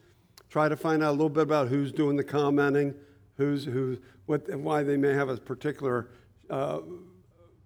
Try 0.49 0.67
to 0.67 0.75
find 0.75 1.01
out 1.01 1.11
a 1.11 1.11
little 1.11 1.29
bit 1.29 1.43
about 1.43 1.69
who's 1.69 1.93
doing 1.93 2.17
the 2.17 2.25
commenting, 2.25 2.93
who's, 3.37 3.63
who, 3.63 3.99
what, 4.25 4.53
why 4.53 4.83
they 4.83 4.97
may 4.97 5.13
have 5.13 5.29
a 5.29 5.37
particular 5.37 6.09
uh, 6.49 6.79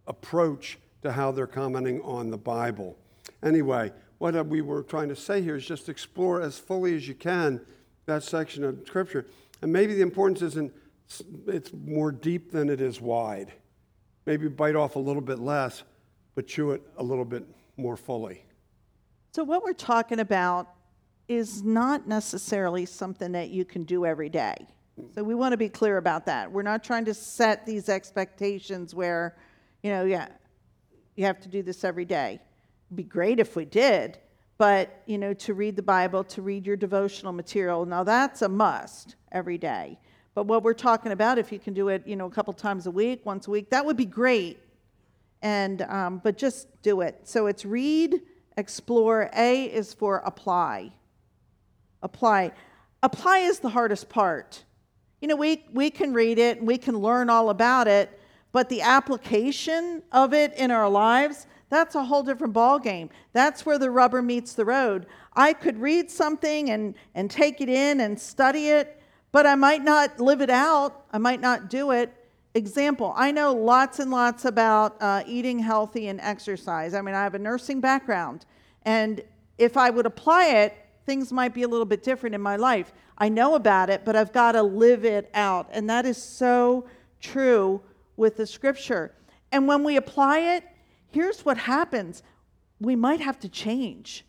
approach 0.05 0.77
to 1.03 1.11
how 1.11 1.31
they're 1.31 1.47
commenting 1.47 2.01
on 2.01 2.31
the 2.31 2.37
Bible. 2.37 2.97
Anyway, 3.43 3.91
what 4.17 4.47
we 4.47 4.61
were 4.61 4.83
trying 4.83 5.09
to 5.09 5.15
say 5.15 5.41
here 5.41 5.55
is 5.55 5.65
just 5.65 5.89
explore 5.89 6.41
as 6.41 6.57
fully 6.57 6.95
as 6.95 7.07
you 7.07 7.13
can 7.13 7.61
that 8.05 8.23
section 8.23 8.63
of 8.63 8.79
Scripture. 8.85 9.25
And 9.61 9.71
maybe 9.71 9.93
the 9.93 10.01
importance 10.01 10.41
isn't, 10.41 10.73
it's 11.47 11.71
more 11.73 12.11
deep 12.11 12.51
than 12.51 12.69
it 12.69 12.81
is 12.81 12.99
wide. 12.99 13.51
Maybe 14.25 14.47
bite 14.47 14.75
off 14.75 14.95
a 14.95 14.99
little 14.99 15.21
bit 15.21 15.39
less, 15.39 15.83
but 16.35 16.47
chew 16.47 16.71
it 16.71 16.81
a 16.97 17.03
little 17.03 17.25
bit 17.25 17.45
more 17.75 17.97
fully. 17.97 18.45
So, 19.33 19.43
what 19.43 19.63
we're 19.63 19.73
talking 19.73 20.19
about 20.19 20.69
is 21.27 21.63
not 21.63 22.07
necessarily 22.07 22.85
something 22.85 23.31
that 23.33 23.49
you 23.49 23.65
can 23.65 23.83
do 23.83 24.05
every 24.05 24.29
day. 24.29 24.55
So, 25.15 25.23
we 25.23 25.35
want 25.35 25.51
to 25.51 25.57
be 25.57 25.69
clear 25.69 25.97
about 25.97 26.25
that. 26.27 26.51
We're 26.51 26.61
not 26.61 26.83
trying 26.83 27.05
to 27.05 27.13
set 27.13 27.65
these 27.65 27.89
expectations 27.89 28.95
where, 28.95 29.35
you 29.81 29.89
know, 29.89 30.05
yeah, 30.05 30.27
you 31.15 31.25
have 31.25 31.39
to 31.41 31.49
do 31.49 31.61
this 31.63 31.83
every 31.83 32.05
day. 32.05 32.39
It'd 32.87 32.97
be 32.97 33.03
great 33.03 33.39
if 33.39 33.55
we 33.55 33.65
did, 33.65 34.17
but, 34.57 35.01
you 35.05 35.17
know, 35.17 35.33
to 35.33 35.53
read 35.53 35.75
the 35.75 35.83
Bible, 35.83 36.23
to 36.25 36.41
read 36.41 36.65
your 36.65 36.75
devotional 36.75 37.33
material, 37.33 37.85
now 37.85 38.03
that's 38.03 38.41
a 38.41 38.49
must 38.49 39.15
every 39.31 39.57
day. 39.57 39.99
But 40.35 40.47
what 40.47 40.63
we're 40.63 40.73
talking 40.73 41.11
about, 41.11 41.37
if 41.37 41.51
you 41.51 41.59
can 41.59 41.73
do 41.73 41.89
it, 41.89 42.07
you 42.07 42.15
know, 42.15 42.25
a 42.25 42.31
couple 42.31 42.53
times 42.53 42.87
a 42.87 42.91
week, 42.91 43.25
once 43.25 43.47
a 43.47 43.51
week, 43.51 43.69
that 43.69 43.85
would 43.85 43.97
be 43.97 44.05
great 44.05 44.59
and 45.43 45.81
um, 45.83 46.21
but 46.23 46.37
just 46.37 46.67
do 46.81 47.01
it. 47.01 47.19
So 47.25 47.47
it's 47.47 47.65
read, 47.65 48.21
explore. 48.57 49.29
A 49.35 49.65
is 49.65 49.93
for 49.93 50.23
apply. 50.25 50.91
Apply. 52.01 52.51
Apply 53.03 53.39
is 53.39 53.59
the 53.59 53.69
hardest 53.69 54.09
part. 54.09 54.63
You 55.21 55.27
know, 55.27 55.35
we, 55.35 55.65
we 55.73 55.89
can 55.89 56.13
read 56.13 56.39
it 56.39 56.59
and 56.59 56.67
we 56.67 56.77
can 56.77 56.97
learn 56.97 57.29
all 57.29 57.49
about 57.49 57.87
it, 57.87 58.19
but 58.53 58.69
the 58.69 58.81
application 58.81 60.01
of 60.13 60.33
it 60.33 60.53
in 60.53 60.71
our 60.71 60.89
lives, 60.89 61.45
that's 61.69 61.95
a 61.95 62.05
whole 62.05 62.23
different 62.23 62.53
ballgame. 62.53 63.09
That's 63.33 63.65
where 63.65 63.77
the 63.77 63.91
rubber 63.91 64.21
meets 64.21 64.53
the 64.53 64.63
road. 64.63 65.07
I 65.33 65.51
could 65.51 65.77
read 65.79 66.09
something 66.09 66.69
and, 66.69 66.95
and 67.15 67.29
take 67.29 67.59
it 67.59 67.67
in 67.67 67.99
and 67.99 68.17
study 68.17 68.69
it, 68.69 69.01
but 69.33 69.45
I 69.45 69.55
might 69.55 69.83
not 69.83 70.21
live 70.21 70.39
it 70.39 70.49
out. 70.49 71.03
I 71.11 71.17
might 71.17 71.41
not 71.41 71.69
do 71.69 71.91
it 71.91 72.13
example, 72.55 73.13
I 73.15 73.31
know 73.31 73.53
lots 73.53 73.99
and 73.99 74.11
lots 74.11 74.45
about 74.45 75.01
uh, 75.01 75.23
eating 75.25 75.59
healthy 75.59 76.07
and 76.07 76.19
exercise. 76.21 76.93
I 76.93 77.01
mean, 77.01 77.15
I 77.15 77.23
have 77.23 77.35
a 77.35 77.39
nursing 77.39 77.81
background, 77.81 78.45
and 78.83 79.21
if 79.57 79.77
I 79.77 79.89
would 79.89 80.05
apply 80.05 80.47
it, 80.47 80.75
things 81.05 81.33
might 81.33 81.53
be 81.53 81.63
a 81.63 81.67
little 81.67 81.85
bit 81.85 82.03
different 82.03 82.35
in 82.35 82.41
my 82.41 82.55
life. 82.55 82.93
I 83.17 83.29
know 83.29 83.55
about 83.55 83.89
it, 83.89 84.05
but 84.05 84.15
I've 84.15 84.31
got 84.31 84.53
to 84.53 84.63
live 84.63 85.03
it 85.05 85.29
out. 85.33 85.67
And 85.71 85.89
that 85.89 86.05
is 86.05 86.21
so 86.21 86.85
true 87.19 87.81
with 88.17 88.37
the 88.37 88.45
scripture. 88.45 89.13
And 89.51 89.67
when 89.67 89.83
we 89.83 89.97
apply 89.97 90.39
it, 90.55 90.63
here's 91.07 91.45
what 91.45 91.57
happens 91.57 92.23
we 92.79 92.95
might 92.95 93.21
have 93.21 93.39
to 93.39 93.49
change. 93.49 94.25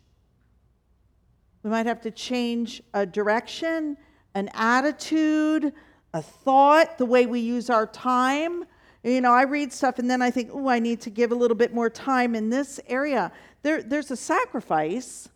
We 1.63 1.69
might 1.69 1.87
have 1.87 2.01
to 2.01 2.11
change 2.11 2.81
a 2.93 3.05
direction, 3.05 3.97
an 4.33 4.49
attitude, 4.53 5.73
a 6.13 6.21
thought, 6.21 6.97
the 6.97 7.05
way 7.05 7.25
we 7.25 7.39
use 7.39 7.69
our 7.69 7.87
time. 7.87 8.65
You 9.03 9.19
know, 9.19 9.33
I 9.33 9.43
read 9.43 9.73
stuff 9.73 9.99
and 9.99 10.09
then 10.09 10.21
I 10.21 10.31
think, 10.31 10.51
oh, 10.53 10.69
I 10.69 10.79
need 10.79 11.01
to 11.01 11.09
give 11.09 11.31
a 11.31 11.35
little 11.35 11.57
bit 11.57 11.73
more 11.73 11.89
time 11.89 12.35
in 12.35 12.49
this 12.49 12.79
area. 12.87 13.31
There, 13.63 13.81
there's 13.83 14.11
a 14.11 14.15
sacrifice 14.15 15.27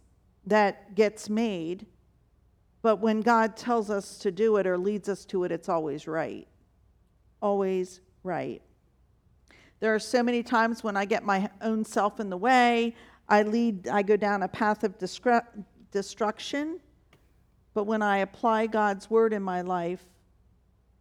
that 0.46 0.96
gets 0.96 1.30
made, 1.30 1.86
but 2.82 2.98
when 2.98 3.22
God 3.22 3.58
tells 3.58 3.90
us 3.90 4.18
to 4.20 4.32
do 4.32 4.58
it 4.58 4.66
or 4.66 4.78
leads 4.78 5.10
us 5.10 5.26
to 5.26 5.44
it, 5.44 5.52
it's 5.52 5.68
always 5.68 6.08
right. 6.08 6.48
Always 7.42 8.02
right. 8.24 8.62
There 9.80 9.94
are 9.96 10.00
so 10.00 10.22
many 10.22 10.44
times 10.44 10.84
when 10.84 10.98
I 10.98 11.06
get 11.06 11.24
my 11.24 11.50
own 11.62 11.86
self 11.86 12.20
in 12.20 12.30
the 12.30 12.38
way. 12.38 12.96
I 13.30 13.44
lead, 13.44 13.88
I 13.88 14.02
go 14.02 14.18
down 14.18 14.44
a 14.44 14.48
path 14.48 14.84
of 14.84 14.98
destruction. 15.92 16.80
But 17.74 17.84
when 17.84 18.02
I 18.02 18.18
apply 18.18 18.68
God's 18.68 19.10
word 19.10 19.32
in 19.32 19.42
my 19.42 19.62
life, 19.62 20.04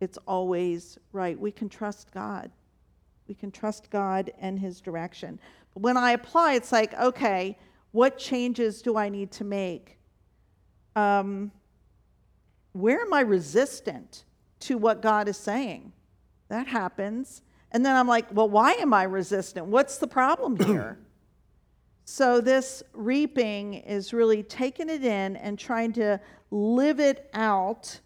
it's 0.00 0.18
always 0.28 0.98
right. 1.12 1.38
We 1.38 1.50
can 1.50 1.68
trust 1.68 2.12
God. 2.12 2.50
We 3.26 3.35
can 3.35 3.50
trust 3.50 3.90
God 3.90 4.31
and 4.38 4.59
his 4.59 4.81
direction. 4.81 5.40
But 5.74 5.83
when 5.83 5.96
I 5.96 6.12
apply, 6.12 6.54
it's 6.54 6.70
like, 6.70 6.94
okay, 6.94 7.59
what 7.92 8.16
changes 8.18 8.81
do 8.81 8.96
I 8.96 9.09
need 9.09 9.33
to 9.33 9.44
make? 9.44 9.98
Um, 10.94 11.50
where 12.72 13.00
am 13.00 13.12
I 13.12 13.20
resistant 13.20 14.24
to 14.61 14.78
what 14.78 15.02
God 15.02 15.28
is 15.28 15.37
saying? 15.37 15.92
That 16.48 16.66
happens. 16.66 17.42
And 17.72 17.84
then 17.84 17.96
I'm 17.96 18.08
like, 18.08 18.26
well, 18.32 18.48
why 18.48 18.72
am 18.72 18.94
I 18.94 19.04
resistant? 19.04 19.66
What's 19.66 19.98
the 19.98 20.06
problem 20.06 20.56
here? 20.64 20.98
so, 22.04 22.40
this 22.40 22.82
reaping 22.92 23.74
is 23.74 24.12
really 24.12 24.42
taking 24.42 24.88
it 24.88 25.04
in 25.04 25.37
and 25.37 25.58
trying 25.58 25.92
to 25.94 26.20
live 26.50 27.00
it 27.00 27.28
out 27.34 28.00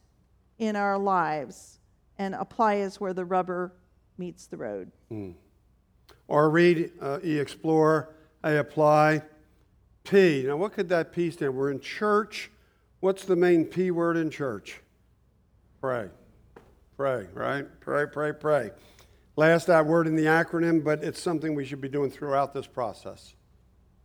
in 0.58 0.76
our 0.76 0.98
lives 0.98 1.78
and 2.18 2.34
apply 2.34 2.74
is 2.74 3.00
where 3.00 3.12
the 3.12 3.24
rubber 3.24 3.72
meets 4.18 4.46
the 4.46 4.56
road. 4.56 4.90
Mm. 5.10 5.34
Or 6.28 6.50
read, 6.50 6.92
uh, 7.00 7.18
E 7.24 7.38
explore, 7.38 8.14
I 8.42 8.52
apply. 8.52 9.22
P. 10.04 10.44
Now, 10.46 10.56
what 10.56 10.72
could 10.72 10.88
that 10.88 11.12
P 11.12 11.30
stand? 11.30 11.54
We're 11.54 11.70
in 11.70 11.80
church. 11.80 12.50
What's 13.00 13.24
the 13.24 13.36
main 13.36 13.64
P 13.64 13.90
word 13.90 14.16
in 14.16 14.30
church? 14.30 14.80
Pray. 15.80 16.08
Pray, 16.96 17.26
right? 17.32 17.66
Pray, 17.80 18.06
pray, 18.06 18.32
pray. 18.32 18.70
Last 19.36 19.66
that 19.68 19.86
word 19.86 20.06
in 20.06 20.14
the 20.14 20.26
acronym, 20.26 20.84
but 20.84 21.02
it's 21.02 21.20
something 21.20 21.54
we 21.54 21.64
should 21.64 21.80
be 21.80 21.88
doing 21.88 22.10
throughout 22.10 22.52
this 22.52 22.66
process. 22.66 23.34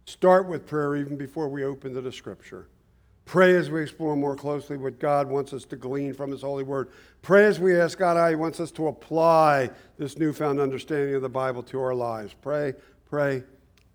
Start 0.06 0.48
with 0.48 0.66
prayer 0.66 0.96
even 0.96 1.18
before 1.18 1.50
we 1.50 1.66
open 1.66 1.94
to 1.94 2.02
the 2.02 2.14
scripture. 2.14 2.70
Pray 3.26 3.58
as 3.58 3.70
we 3.70 3.82
explore 3.82 4.16
more 4.16 4.38
closely 4.38 4.78
what 4.78 5.00
God 5.00 5.28
wants 5.28 5.52
us 5.52 5.66
to 5.66 5.76
glean 5.76 6.14
from 6.14 6.32
His 6.32 6.44
holy 6.44 6.64
word. 6.64 6.92
Pray 7.22 7.46
as 7.46 7.60
we 7.60 7.78
ask 7.78 7.98
God 7.98 8.16
how 8.16 8.30
He 8.30 8.36
wants 8.36 8.62
us 8.62 8.72
to 8.72 8.88
apply 8.88 9.70
this 9.98 10.18
newfound 10.18 10.62
understanding 10.62 11.14
of 11.14 11.22
the 11.22 11.28
Bible 11.28 11.62
to 11.64 11.82
our 11.82 11.94
lives. 11.94 12.34
Pray, 12.42 12.74
pray, 13.10 13.44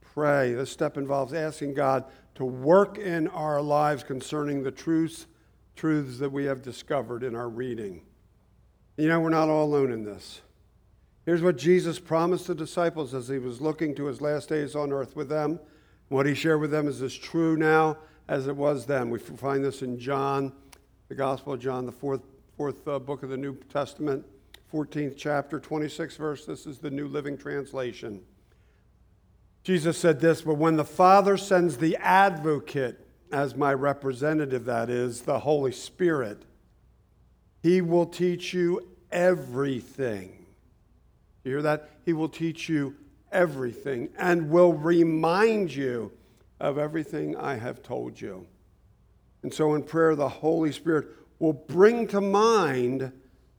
pray. 0.02 0.52
This 0.52 0.70
step 0.70 0.98
involves 0.98 1.32
asking 1.32 1.72
God 1.72 2.04
to 2.34 2.44
work 2.44 2.98
in 2.98 3.26
our 3.28 3.62
lives 3.62 4.04
concerning 4.04 4.62
the 4.62 4.70
truths, 4.70 5.26
truths 5.76 6.18
that 6.18 6.30
we 6.30 6.44
have 6.44 6.60
discovered 6.60 7.22
in 7.22 7.34
our 7.34 7.48
reading. 7.48 8.02
You 9.02 9.08
know, 9.08 9.18
we're 9.18 9.30
not 9.30 9.48
all 9.48 9.64
alone 9.64 9.90
in 9.90 10.04
this. 10.04 10.42
Here's 11.26 11.42
what 11.42 11.58
Jesus 11.58 11.98
promised 11.98 12.46
the 12.46 12.54
disciples 12.54 13.14
as 13.14 13.26
he 13.26 13.38
was 13.38 13.60
looking 13.60 13.96
to 13.96 14.04
his 14.04 14.20
last 14.20 14.48
days 14.48 14.76
on 14.76 14.92
earth 14.92 15.16
with 15.16 15.28
them. 15.28 15.58
What 16.06 16.24
he 16.24 16.36
shared 16.36 16.60
with 16.60 16.70
them 16.70 16.86
is 16.86 17.02
as 17.02 17.12
true 17.12 17.56
now 17.56 17.98
as 18.28 18.46
it 18.46 18.54
was 18.54 18.86
then. 18.86 19.10
We 19.10 19.18
find 19.18 19.64
this 19.64 19.82
in 19.82 19.98
John, 19.98 20.52
the 21.08 21.16
Gospel 21.16 21.54
of 21.54 21.58
John, 21.58 21.84
the 21.84 21.90
fourth, 21.90 22.20
fourth 22.56 22.86
uh, 22.86 23.00
book 23.00 23.24
of 23.24 23.30
the 23.30 23.36
New 23.36 23.56
Testament, 23.72 24.24
14th 24.72 25.16
chapter, 25.16 25.58
26th 25.58 26.16
verse. 26.16 26.44
This 26.44 26.64
is 26.64 26.78
the 26.78 26.90
New 26.92 27.08
Living 27.08 27.36
Translation. 27.36 28.22
Jesus 29.64 29.98
said 29.98 30.20
this, 30.20 30.42
but 30.42 30.58
when 30.58 30.76
the 30.76 30.84
Father 30.84 31.36
sends 31.36 31.78
the 31.78 31.96
advocate, 31.96 33.04
as 33.32 33.56
my 33.56 33.74
representative, 33.74 34.64
that 34.66 34.88
is, 34.88 35.22
the 35.22 35.40
Holy 35.40 35.72
Spirit, 35.72 36.44
he 37.64 37.80
will 37.80 38.06
teach 38.06 38.54
you 38.54 38.91
everything 39.12 40.42
you 41.44 41.50
hear 41.50 41.62
that? 41.62 41.90
He 42.04 42.12
will 42.12 42.28
teach 42.28 42.68
you 42.68 42.94
everything 43.30 44.10
and 44.18 44.50
will 44.50 44.72
remind 44.72 45.74
you 45.74 46.12
of 46.60 46.78
everything 46.78 47.36
I 47.36 47.56
have 47.56 47.82
told 47.82 48.20
you. 48.20 48.46
And 49.42 49.52
so 49.52 49.74
in 49.74 49.82
prayer, 49.82 50.14
the 50.14 50.28
Holy 50.28 50.70
Spirit 50.70 51.08
will 51.40 51.52
bring 51.52 52.06
to 52.08 52.20
mind 52.20 53.10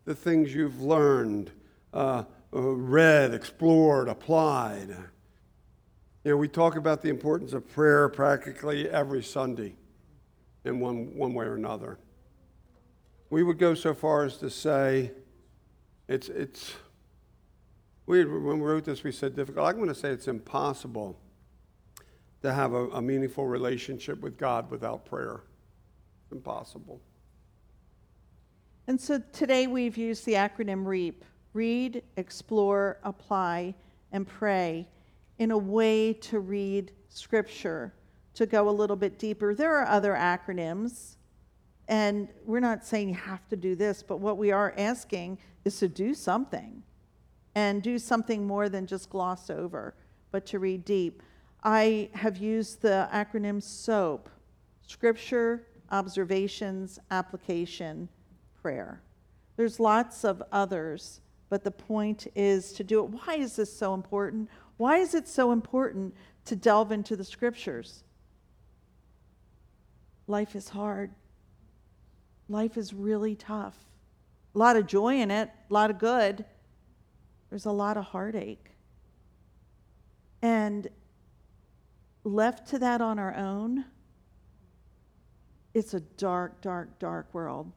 the 0.06 0.16
things 0.16 0.54
you've 0.54 0.82
learned, 0.82 1.52
uh, 1.94 2.24
uh, 2.54 2.60
read, 2.62 3.34
explored, 3.34 4.08
applied. 4.08 4.90
You 6.24 6.32
know, 6.32 6.38
we 6.38 6.48
talk 6.48 6.78
about 6.78 7.02
the 7.02 7.10
importance 7.10 7.52
of 7.52 7.68
prayer 7.74 8.08
practically 8.08 8.90
every 8.90 9.24
Sunday 9.24 9.76
in 10.64 10.80
one, 10.80 11.14
one 11.18 11.34
way 11.34 11.46
or 11.46 11.56
another. 11.56 12.00
We 13.30 13.44
would 13.44 13.58
go 13.58 13.74
so 13.74 13.94
far 13.94 14.24
as 14.24 14.38
to 14.38 14.50
say 14.50 15.12
it's, 16.08 16.30
it's, 16.30 16.74
we, 18.06 18.26
when 18.26 18.60
we 18.60 18.66
wrote 18.66 18.86
this, 18.86 19.04
we 19.04 19.12
said 19.12 19.36
difficult. 19.36 19.68
I'm 19.68 19.78
going 19.78 19.88
to 19.88 19.96
say 19.96 20.10
it's 20.10 20.28
impossible 20.28 21.20
to 22.42 22.54
have 22.54 22.74
a, 22.74 22.90
a 22.90 23.02
meaningful 23.02 23.48
relationship 23.48 24.22
with 24.22 24.38
God 24.38 24.70
without 24.70 25.06
prayer. 25.06 25.42
Impossible. 26.32 27.00
And 28.88 29.00
so 29.00 29.22
today 29.32 29.68
we've 29.68 29.96
used 29.96 30.26
the 30.26 30.34
acronym 30.34 30.86
REAP 30.86 31.24
read, 31.54 32.04
explore, 32.18 32.98
apply, 33.04 33.76
and 34.12 34.28
pray 34.28 34.88
in 35.38 35.52
a 35.52 35.58
way 35.58 36.14
to 36.14 36.40
read 36.40 36.92
Scripture, 37.10 37.94
to 38.34 38.46
go 38.46 38.68
a 38.68 38.72
little 38.72 38.96
bit 38.96 39.20
deeper. 39.20 39.54
There 39.54 39.76
are 39.76 39.88
other 39.88 40.14
acronyms, 40.14 41.16
and 41.94 42.28
we're 42.44 42.60
not 42.60 42.84
saying 42.84 43.08
you 43.10 43.14
have 43.14 43.48
to 43.50 43.56
do 43.56 43.76
this, 43.76 44.02
but 44.02 44.18
what 44.18 44.40
we 44.40 44.52
are 44.52 44.74
asking 44.80 45.38
is 45.64 45.78
to 45.78 45.88
do 45.88 46.16
something 46.16 46.82
and 47.54 47.84
do 47.84 48.00
something 48.00 48.48
more 48.48 48.68
than 48.68 48.88
just 48.88 49.12
gloss 49.12 49.52
over, 49.52 49.94
but 50.32 50.44
to 50.48 50.58
read 50.58 50.86
deep. 50.86 51.22
I 51.64 52.10
have 52.16 52.38
used 52.38 52.82
the 52.82 53.08
acronym 53.14 53.62
SOAP 53.62 54.28
Scripture, 54.88 55.68
Observations, 55.92 56.98
Application, 57.12 58.10
Prayer. 58.60 59.04
There's 59.56 59.80
lots 59.80 60.26
of 60.26 60.42
others, 60.52 61.22
but 61.50 61.64
the 61.64 61.70
point 61.70 62.26
is 62.34 62.74
to 62.74 62.84
do 62.84 63.04
it. 63.04 63.10
Why 63.12 63.36
is 63.36 63.56
this 63.56 63.72
so 63.72 63.94
important? 63.94 64.50
Why 64.78 64.98
is 64.98 65.14
it 65.14 65.28
so 65.28 65.52
important 65.52 66.16
to 66.46 66.56
delve 66.56 66.92
into 66.92 67.16
the 67.16 67.24
scriptures? 67.24 68.04
Life 70.26 70.56
is 70.56 70.70
hard. 70.70 71.12
Life 72.50 72.78
is 72.78 72.94
really 72.94 73.36
tough. 73.36 73.76
A 74.56 74.58
lot 74.58 74.76
of 74.76 74.86
joy 74.86 75.20
in 75.20 75.32
it, 75.32 75.50
a 75.70 75.74
lot 75.74 75.90
of 75.90 75.98
good, 75.98 76.46
there's 77.50 77.66
a 77.66 77.72
lot 77.72 77.98
of 77.98 78.06
heartache. 78.06 78.72
And 80.42 80.88
left 82.24 82.68
to 82.70 82.80
that 82.80 83.02
on 83.02 83.20
our 83.20 83.36
own, 83.36 83.86
it's 85.74 85.94
a 85.94 86.00
dark, 86.00 86.62
dark, 86.62 87.00
dark 87.00 87.34
world. 87.34 87.72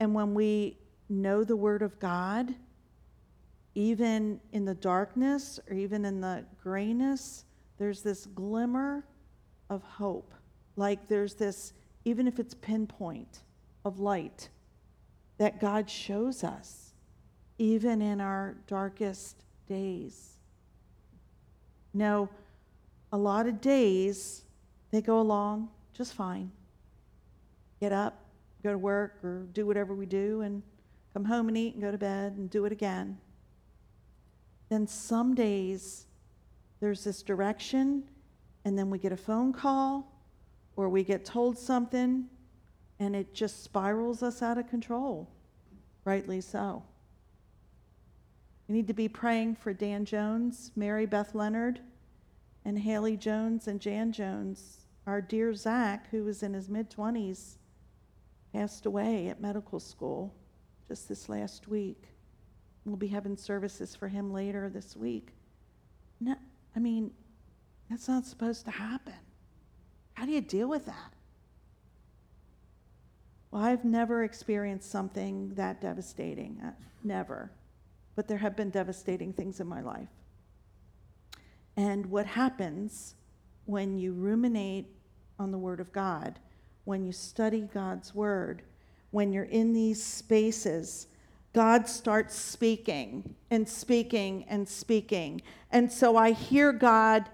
And 0.00 0.14
when 0.14 0.34
we 0.34 0.78
know 1.08 1.44
the 1.44 1.56
Word 1.56 1.82
of 1.82 1.98
God, 2.00 2.54
even 3.74 4.40
in 4.52 4.64
the 4.64 4.74
darkness 4.74 5.60
or 5.68 5.76
even 5.76 6.04
in 6.04 6.20
the 6.20 6.44
grayness, 6.62 7.44
there's 7.78 8.02
this 8.02 8.26
glimmer 8.26 9.04
of 9.70 9.82
hope. 9.82 10.34
Like 10.76 11.08
there's 11.08 11.34
this, 11.34 11.72
even 12.04 12.26
if 12.26 12.38
it's 12.38 12.54
pinpoint 12.54 13.40
of 13.84 14.00
light, 14.00 14.48
that 15.38 15.60
God 15.60 15.88
shows 15.88 16.44
us 16.44 16.92
even 17.58 18.02
in 18.02 18.20
our 18.20 18.56
darkest 18.66 19.44
days. 19.68 20.38
Now, 21.94 22.28
a 23.12 23.18
lot 23.18 23.46
of 23.46 23.60
days, 23.60 24.44
they 24.90 25.00
go 25.00 25.20
along 25.20 25.68
just 25.92 26.14
fine. 26.14 26.50
Get 27.80 27.92
up, 27.92 28.24
go 28.62 28.72
to 28.72 28.78
work, 28.78 29.18
or 29.22 29.46
do 29.52 29.66
whatever 29.66 29.94
we 29.94 30.06
do, 30.06 30.40
and 30.40 30.62
come 31.12 31.24
home 31.24 31.48
and 31.48 31.56
eat 31.56 31.74
and 31.74 31.82
go 31.82 31.90
to 31.90 31.98
bed 31.98 32.34
and 32.36 32.48
do 32.48 32.64
it 32.64 32.72
again. 32.72 33.18
Then 34.68 34.86
some 34.86 35.34
days, 35.34 36.06
there's 36.80 37.04
this 37.04 37.22
direction, 37.22 38.04
and 38.64 38.78
then 38.78 38.88
we 38.88 38.98
get 38.98 39.12
a 39.12 39.16
phone 39.16 39.52
call, 39.52 40.11
or 40.76 40.88
we 40.88 41.04
get 41.04 41.24
told 41.24 41.58
something, 41.58 42.26
and 42.98 43.16
it 43.16 43.34
just 43.34 43.62
spirals 43.62 44.22
us 44.22 44.42
out 44.42 44.58
of 44.58 44.68
control. 44.68 45.28
Rightly 46.04 46.40
so. 46.40 46.82
We 48.68 48.74
need 48.74 48.86
to 48.86 48.94
be 48.94 49.08
praying 49.08 49.56
for 49.56 49.72
Dan 49.72 50.04
Jones, 50.04 50.72
Mary 50.76 51.06
Beth 51.06 51.34
Leonard, 51.34 51.80
and 52.64 52.78
Haley 52.78 53.16
Jones 53.16 53.68
and 53.68 53.80
Jan 53.80 54.12
Jones. 54.12 54.86
Our 55.06 55.20
dear 55.20 55.52
Zach, 55.54 56.08
who 56.10 56.24
was 56.24 56.42
in 56.42 56.54
his 56.54 56.68
mid 56.68 56.90
20s, 56.90 57.56
passed 58.52 58.86
away 58.86 59.28
at 59.28 59.40
medical 59.40 59.80
school 59.80 60.34
just 60.88 61.08
this 61.08 61.28
last 61.28 61.68
week. 61.68 62.04
We'll 62.84 62.96
be 62.96 63.08
having 63.08 63.36
services 63.36 63.94
for 63.94 64.08
him 64.08 64.32
later 64.32 64.68
this 64.68 64.96
week. 64.96 65.30
No, 66.20 66.36
I 66.76 66.78
mean, 66.78 67.10
that's 67.90 68.08
not 68.08 68.26
supposed 68.26 68.64
to 68.66 68.70
happen. 68.70 69.14
How 70.14 70.26
do 70.26 70.32
you 70.32 70.40
deal 70.40 70.68
with 70.68 70.86
that? 70.86 71.12
Well, 73.50 73.62
I've 73.62 73.84
never 73.84 74.24
experienced 74.24 74.90
something 74.90 75.54
that 75.54 75.80
devastating. 75.80 76.60
Uh, 76.64 76.72
never. 77.04 77.50
But 78.16 78.28
there 78.28 78.38
have 78.38 78.56
been 78.56 78.70
devastating 78.70 79.32
things 79.32 79.60
in 79.60 79.66
my 79.66 79.82
life. 79.82 80.08
And 81.76 82.06
what 82.06 82.26
happens 82.26 83.14
when 83.64 83.98
you 83.98 84.12
ruminate 84.12 84.86
on 85.38 85.50
the 85.50 85.58
Word 85.58 85.80
of 85.80 85.92
God, 85.92 86.38
when 86.84 87.04
you 87.04 87.12
study 87.12 87.68
God's 87.72 88.14
Word, 88.14 88.62
when 89.10 89.32
you're 89.32 89.44
in 89.44 89.72
these 89.72 90.02
spaces, 90.02 91.08
God 91.52 91.86
starts 91.86 92.34
speaking 92.34 93.34
and 93.50 93.68
speaking 93.68 94.44
and 94.48 94.68
speaking. 94.68 95.42
And 95.70 95.92
so 95.92 96.16
I 96.16 96.32
hear 96.32 96.72
God, 96.72 97.28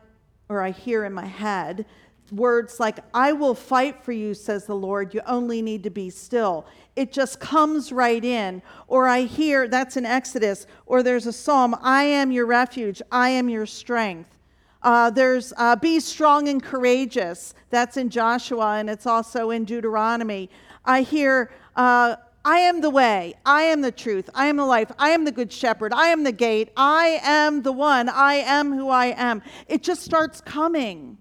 or 0.48 0.60
I 0.60 0.70
hear 0.70 1.04
in 1.04 1.12
my 1.12 1.26
head, 1.26 1.86
words 2.32 2.78
like, 2.78 2.98
I 3.14 3.32
will 3.32 3.54
fight 3.54 4.02
for 4.02 4.12
you, 4.12 4.34
says 4.34 4.66
the 4.66 4.74
Lord. 4.74 5.14
You 5.14 5.20
only 5.26 5.62
need 5.62 5.82
to 5.84 5.90
be 5.90 6.10
still. 6.10 6.66
It 6.96 7.12
just 7.12 7.40
comes 7.40 7.92
right 7.92 8.24
in. 8.24 8.62
Or 8.86 9.08
I 9.08 9.22
hear, 9.22 9.68
that's 9.68 9.96
in 9.96 10.04
Exodus, 10.04 10.66
or 10.86 11.02
there's 11.02 11.26
a 11.26 11.32
psalm, 11.32 11.76
I 11.80 12.04
am 12.04 12.32
your 12.32 12.46
refuge, 12.46 13.00
I 13.10 13.30
am 13.30 13.48
your 13.48 13.66
strength. 13.66 14.38
Uh, 14.82 15.10
there's 15.10 15.52
uh, 15.56 15.76
be 15.76 16.00
strong 16.00 16.48
and 16.48 16.62
courageous. 16.62 17.54
That's 17.70 17.96
in 17.96 18.10
Joshua, 18.10 18.78
and 18.78 18.88
it's 18.88 19.06
also 19.06 19.50
in 19.50 19.64
Deuteronomy. 19.64 20.50
I 20.84 21.02
hear, 21.02 21.50
uh, 21.76 22.16
I 22.44 22.58
am 22.60 22.80
the 22.80 22.90
way, 22.90 23.34
I 23.44 23.62
am 23.62 23.82
the 23.82 23.92
truth, 23.92 24.30
I 24.34 24.46
am 24.46 24.56
the 24.56 24.64
life, 24.64 24.90
I 24.98 25.10
am 25.10 25.24
the 25.24 25.32
good 25.32 25.52
shepherd, 25.52 25.92
I 25.92 26.08
am 26.08 26.22
the 26.22 26.32
gate, 26.32 26.70
I 26.76 27.20
am 27.22 27.62
the 27.62 27.72
one, 27.72 28.08
I 28.08 28.34
am 28.34 28.72
who 28.72 28.88
I 28.88 29.06
am. 29.06 29.42
It 29.66 29.82
just 29.82 30.02
starts 30.02 30.40
coming. 30.40 31.18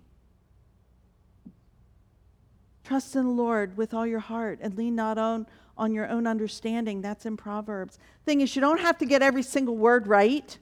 Trust 2.87 3.17
in 3.17 3.25
the 3.25 3.31
Lord 3.31 3.75
with 3.75 3.93
all 3.93 4.07
your 4.07 4.21
heart 4.21 4.59
and 4.61 4.77
lean 4.77 4.95
not 4.95 5.17
on, 5.17 5.45
on 5.77 5.91
your 5.91 6.07
own 6.07 6.25
understanding. 6.25 7.01
That's 7.01 7.25
in 7.25 7.35
Proverbs. 7.35 7.99
Thing 8.25 8.39
is, 8.39 8.55
you 8.55 8.61
don't 8.61 8.79
have 8.79 8.97
to 8.99 9.05
get 9.05 9.21
every 9.21 9.43
single 9.43 9.75
word 9.75 10.07
right, 10.07 10.57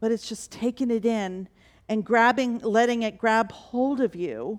but 0.00 0.10
it's 0.10 0.28
just 0.28 0.50
taking 0.50 0.90
it 0.90 1.04
in 1.04 1.48
and 1.88 2.04
grabbing, 2.04 2.58
letting 2.58 3.04
it 3.04 3.18
grab 3.18 3.52
hold 3.52 4.00
of 4.00 4.16
you 4.16 4.58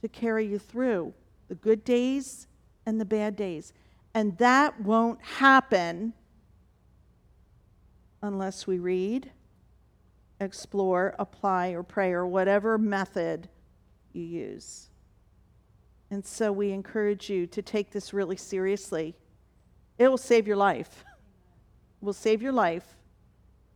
to 0.00 0.08
carry 0.08 0.46
you 0.46 0.58
through 0.58 1.12
the 1.48 1.54
good 1.54 1.84
days 1.84 2.46
and 2.86 2.98
the 2.98 3.04
bad 3.04 3.36
days. 3.36 3.74
And 4.14 4.38
that 4.38 4.80
won't 4.80 5.20
happen 5.20 6.14
unless 8.22 8.66
we 8.66 8.78
read, 8.78 9.32
explore, 10.40 11.14
apply, 11.18 11.72
or 11.72 11.82
pray, 11.82 12.10
or 12.12 12.26
whatever 12.26 12.78
method 12.78 13.50
you 14.18 14.24
use. 14.24 14.88
And 16.10 16.24
so 16.24 16.50
we 16.50 16.72
encourage 16.72 17.28
you 17.28 17.46
to 17.48 17.62
take 17.62 17.90
this 17.90 18.12
really 18.12 18.36
seriously. 18.36 19.14
It 19.98 20.08
will 20.08 20.18
save 20.18 20.46
your 20.46 20.56
life. 20.56 21.04
It 22.00 22.04
will 22.04 22.12
save 22.12 22.42
your 22.42 22.52
life 22.52 22.96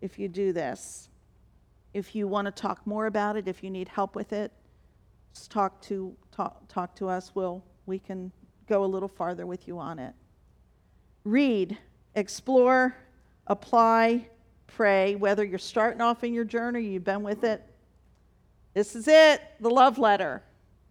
if 0.00 0.18
you 0.18 0.28
do 0.28 0.52
this. 0.52 1.08
If 1.94 2.14
you 2.14 2.26
want 2.26 2.46
to 2.46 2.52
talk 2.52 2.86
more 2.86 3.06
about 3.06 3.36
it, 3.36 3.48
if 3.48 3.62
you 3.62 3.70
need 3.70 3.88
help 3.88 4.14
with 4.14 4.32
it, 4.32 4.50
just 5.34 5.50
talk 5.50 5.80
to 5.82 6.14
talk, 6.30 6.66
talk 6.68 6.94
to 6.96 7.08
us. 7.08 7.32
We'll, 7.34 7.62
we 7.86 7.98
can 7.98 8.32
go 8.68 8.84
a 8.84 8.86
little 8.86 9.08
farther 9.08 9.46
with 9.46 9.68
you 9.68 9.78
on 9.78 9.98
it. 9.98 10.14
Read, 11.24 11.76
explore, 12.14 12.96
apply, 13.46 14.28
pray, 14.66 15.16
whether 15.16 15.44
you're 15.44 15.58
starting 15.58 16.00
off 16.00 16.24
in 16.24 16.32
your 16.32 16.44
journey, 16.44 16.82
you've 16.82 17.04
been 17.04 17.22
with 17.22 17.44
it 17.44 17.62
this 18.74 18.96
is 18.96 19.06
it, 19.08 19.42
the 19.60 19.70
love 19.70 19.98
letter. 19.98 20.42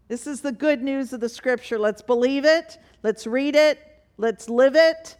This 0.08 0.28
is 0.28 0.42
the 0.42 0.52
good 0.52 0.82
news 0.82 1.14
of 1.14 1.20
the 1.20 1.30
scripture. 1.30 1.80
Let's 1.80 2.02
believe 2.02 2.46
it, 2.46 2.78
let's 3.02 3.26
read 3.26 3.56
it, 3.56 3.80
let's 4.18 4.50
live 4.50 4.76
it, 4.76 5.16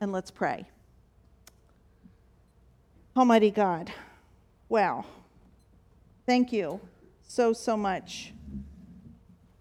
and 0.00 0.12
let's 0.12 0.30
pray. 0.30 0.66
Almighty 3.16 3.50
God, 3.50 3.90
wow. 4.68 5.04
Thank 6.26 6.52
you 6.52 6.80
so, 7.26 7.52
so 7.52 7.76
much 7.76 8.32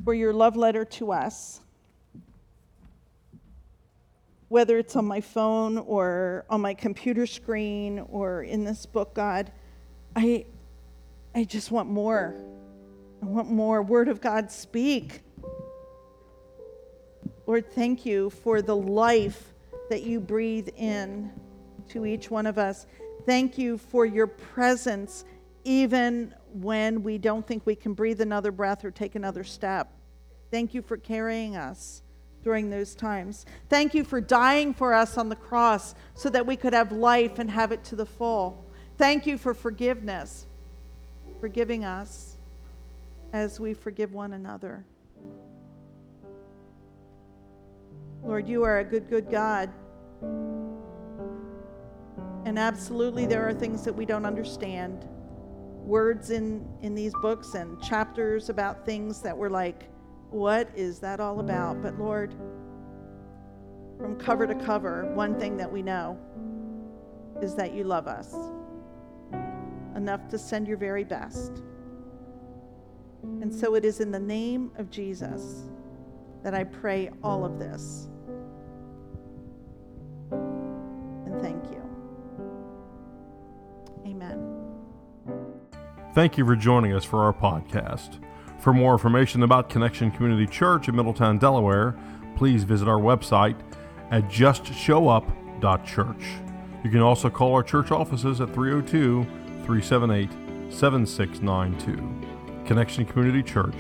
for 0.04 0.14
your 0.14 0.34
love 0.34 0.56
letter 0.56 0.86
to 0.86 1.12
us. 1.12 1.62
Whether 4.50 4.78
it's 4.78 4.96
on 4.96 5.06
my 5.06 5.22
phone 5.22 5.78
or 5.78 6.46
on 6.50 6.60
my 6.62 6.74
computer 6.74 7.26
screen 7.26 8.00
or 8.10 8.44
in 8.44 8.64
this 8.66 8.86
book, 8.86 9.14
God, 9.14 9.52
I, 10.16 10.46
I 11.34 11.46
just 11.46 11.72
want 11.72 11.90
more. 11.90 12.36
I 13.22 13.26
want 13.26 13.50
more. 13.50 13.82
Word 13.82 14.10
of 14.10 14.20
God, 14.20 14.52
speak. 14.52 15.22
Lord, 17.48 17.72
thank 17.72 18.06
you 18.06 18.30
for 18.30 18.62
the 18.62 18.76
life 18.76 19.54
that 19.90 20.04
you 20.04 20.20
breathe 20.20 20.70
in 20.76 21.32
to 21.90 22.06
each 22.06 22.30
one 22.30 22.46
of 22.46 22.58
us. 22.58 22.86
Thank 23.26 23.58
you 23.58 23.78
for 23.78 24.06
your 24.06 24.28
presence, 24.28 25.26
even 25.64 26.34
when 26.54 27.04
we 27.04 27.18
don't 27.18 27.46
think 27.48 27.66
we 27.66 27.76
can 27.76 27.94
breathe 27.94 28.20
another 28.20 28.52
breath 28.52 28.84
or 28.84 28.92
take 28.92 29.16
another 29.16 29.44
step. 29.44 29.92
Thank 30.50 30.74
you 30.74 30.82
for 30.82 30.98
carrying 30.98 31.56
us 31.56 32.04
during 32.44 32.70
those 32.70 32.96
times. 32.96 33.46
Thank 33.70 33.94
you 33.94 34.04
for 34.04 34.20
dying 34.20 34.74
for 34.74 34.94
us 34.94 35.18
on 35.18 35.30
the 35.30 35.36
cross 35.36 35.96
so 36.14 36.30
that 36.30 36.46
we 36.46 36.56
could 36.58 36.74
have 36.74 36.92
life 36.92 37.40
and 37.40 37.50
have 37.50 37.72
it 37.72 37.84
to 37.86 37.96
the 37.96 38.06
full. 38.06 38.66
Thank 38.98 39.26
you 39.26 39.38
for 39.38 39.54
forgiveness 39.54 40.48
forgiving 41.42 41.84
us 41.84 42.38
as 43.34 43.60
we 43.60 43.74
forgive 43.74 44.14
one 44.14 44.34
another. 44.34 44.86
Lord, 48.24 48.48
you 48.48 48.64
are 48.64 48.80
a 48.80 48.84
good, 48.84 49.10
good 49.10 49.32
God. 49.32 49.72
And 52.46 52.60
absolutely, 52.60 53.26
there 53.26 53.48
are 53.48 53.54
things 53.56 53.84
that 53.84 53.94
we 53.94 54.06
don't 54.06 54.26
understand. 54.26 55.08
Words 55.84 56.30
in, 56.30 56.68
in 56.84 56.94
these 56.94 57.14
books 57.24 57.56
and 57.56 57.82
chapters 57.82 58.50
about 58.50 58.86
things 58.86 59.24
that 59.24 59.36
we're 59.36 59.50
like, 59.50 59.90
what 60.30 60.70
is 60.76 61.00
that 61.00 61.20
all 61.20 61.40
about? 61.40 61.82
But 61.82 61.98
Lord, 61.98 62.36
from 63.98 64.16
cover 64.20 64.46
to 64.46 64.56
cover, 64.56 65.12
one 65.16 65.40
thing 65.40 65.58
that 65.58 65.72
we 65.72 65.82
know 65.82 66.20
is 67.42 67.56
that 67.56 67.74
you 67.74 67.84
love 67.84 68.08
us 68.08 68.36
enough 69.96 70.28
to 70.30 70.38
send 70.38 70.68
your 70.68 70.78
very 70.78 71.04
best. 71.04 71.62
And 73.24 73.54
so 73.54 73.76
it 73.76 73.86
is 73.86 74.00
in 74.00 74.12
the 74.12 74.20
name 74.20 74.72
of 74.78 74.90
Jesus 74.90 75.70
that 76.44 76.54
I 76.54 76.64
pray 76.64 77.12
all 77.24 77.46
of 77.46 77.60
this. 77.60 78.10
And 80.32 81.42
thank 81.42 81.64
you. 81.72 81.84
Amen. 84.06 84.64
Thank 86.14 86.38
you 86.38 86.46
for 86.46 86.56
joining 86.56 86.94
us 86.94 87.06
for 87.06 87.24
our 87.24 87.34
podcast. 87.34 88.20
For 88.60 88.74
more 88.74 88.94
information 88.94 89.44
about 89.44 89.70
Connection 89.70 90.12
Community 90.12 90.46
Church 90.46 90.88
in 90.88 90.96
Middletown, 90.96 91.38
Delaware, 91.38 91.96
please 92.36 92.64
visit 92.64 92.88
our 92.88 93.00
website 93.00 93.60
at 94.12 94.24
justshowup.church. 94.30 96.24
You 96.84 96.90
can 96.90 97.02
also 97.02 97.30
call 97.30 97.54
our 97.54 97.62
church 97.64 97.92
offices 97.92 98.42
at 98.42 98.54
302 98.54 99.26
378 99.80 100.30
7692. 100.70 102.66
Connection 102.68 103.06
Community 103.06 103.42
Church, 103.42 103.76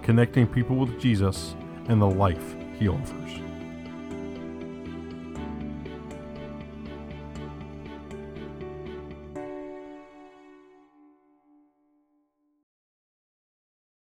connecting 0.00 0.46
people 0.46 0.76
with 0.76 1.00
Jesus 1.00 1.56
and 1.88 2.00
the 2.00 2.06
life 2.06 2.54
he 2.78 2.86
offers. 2.86 3.43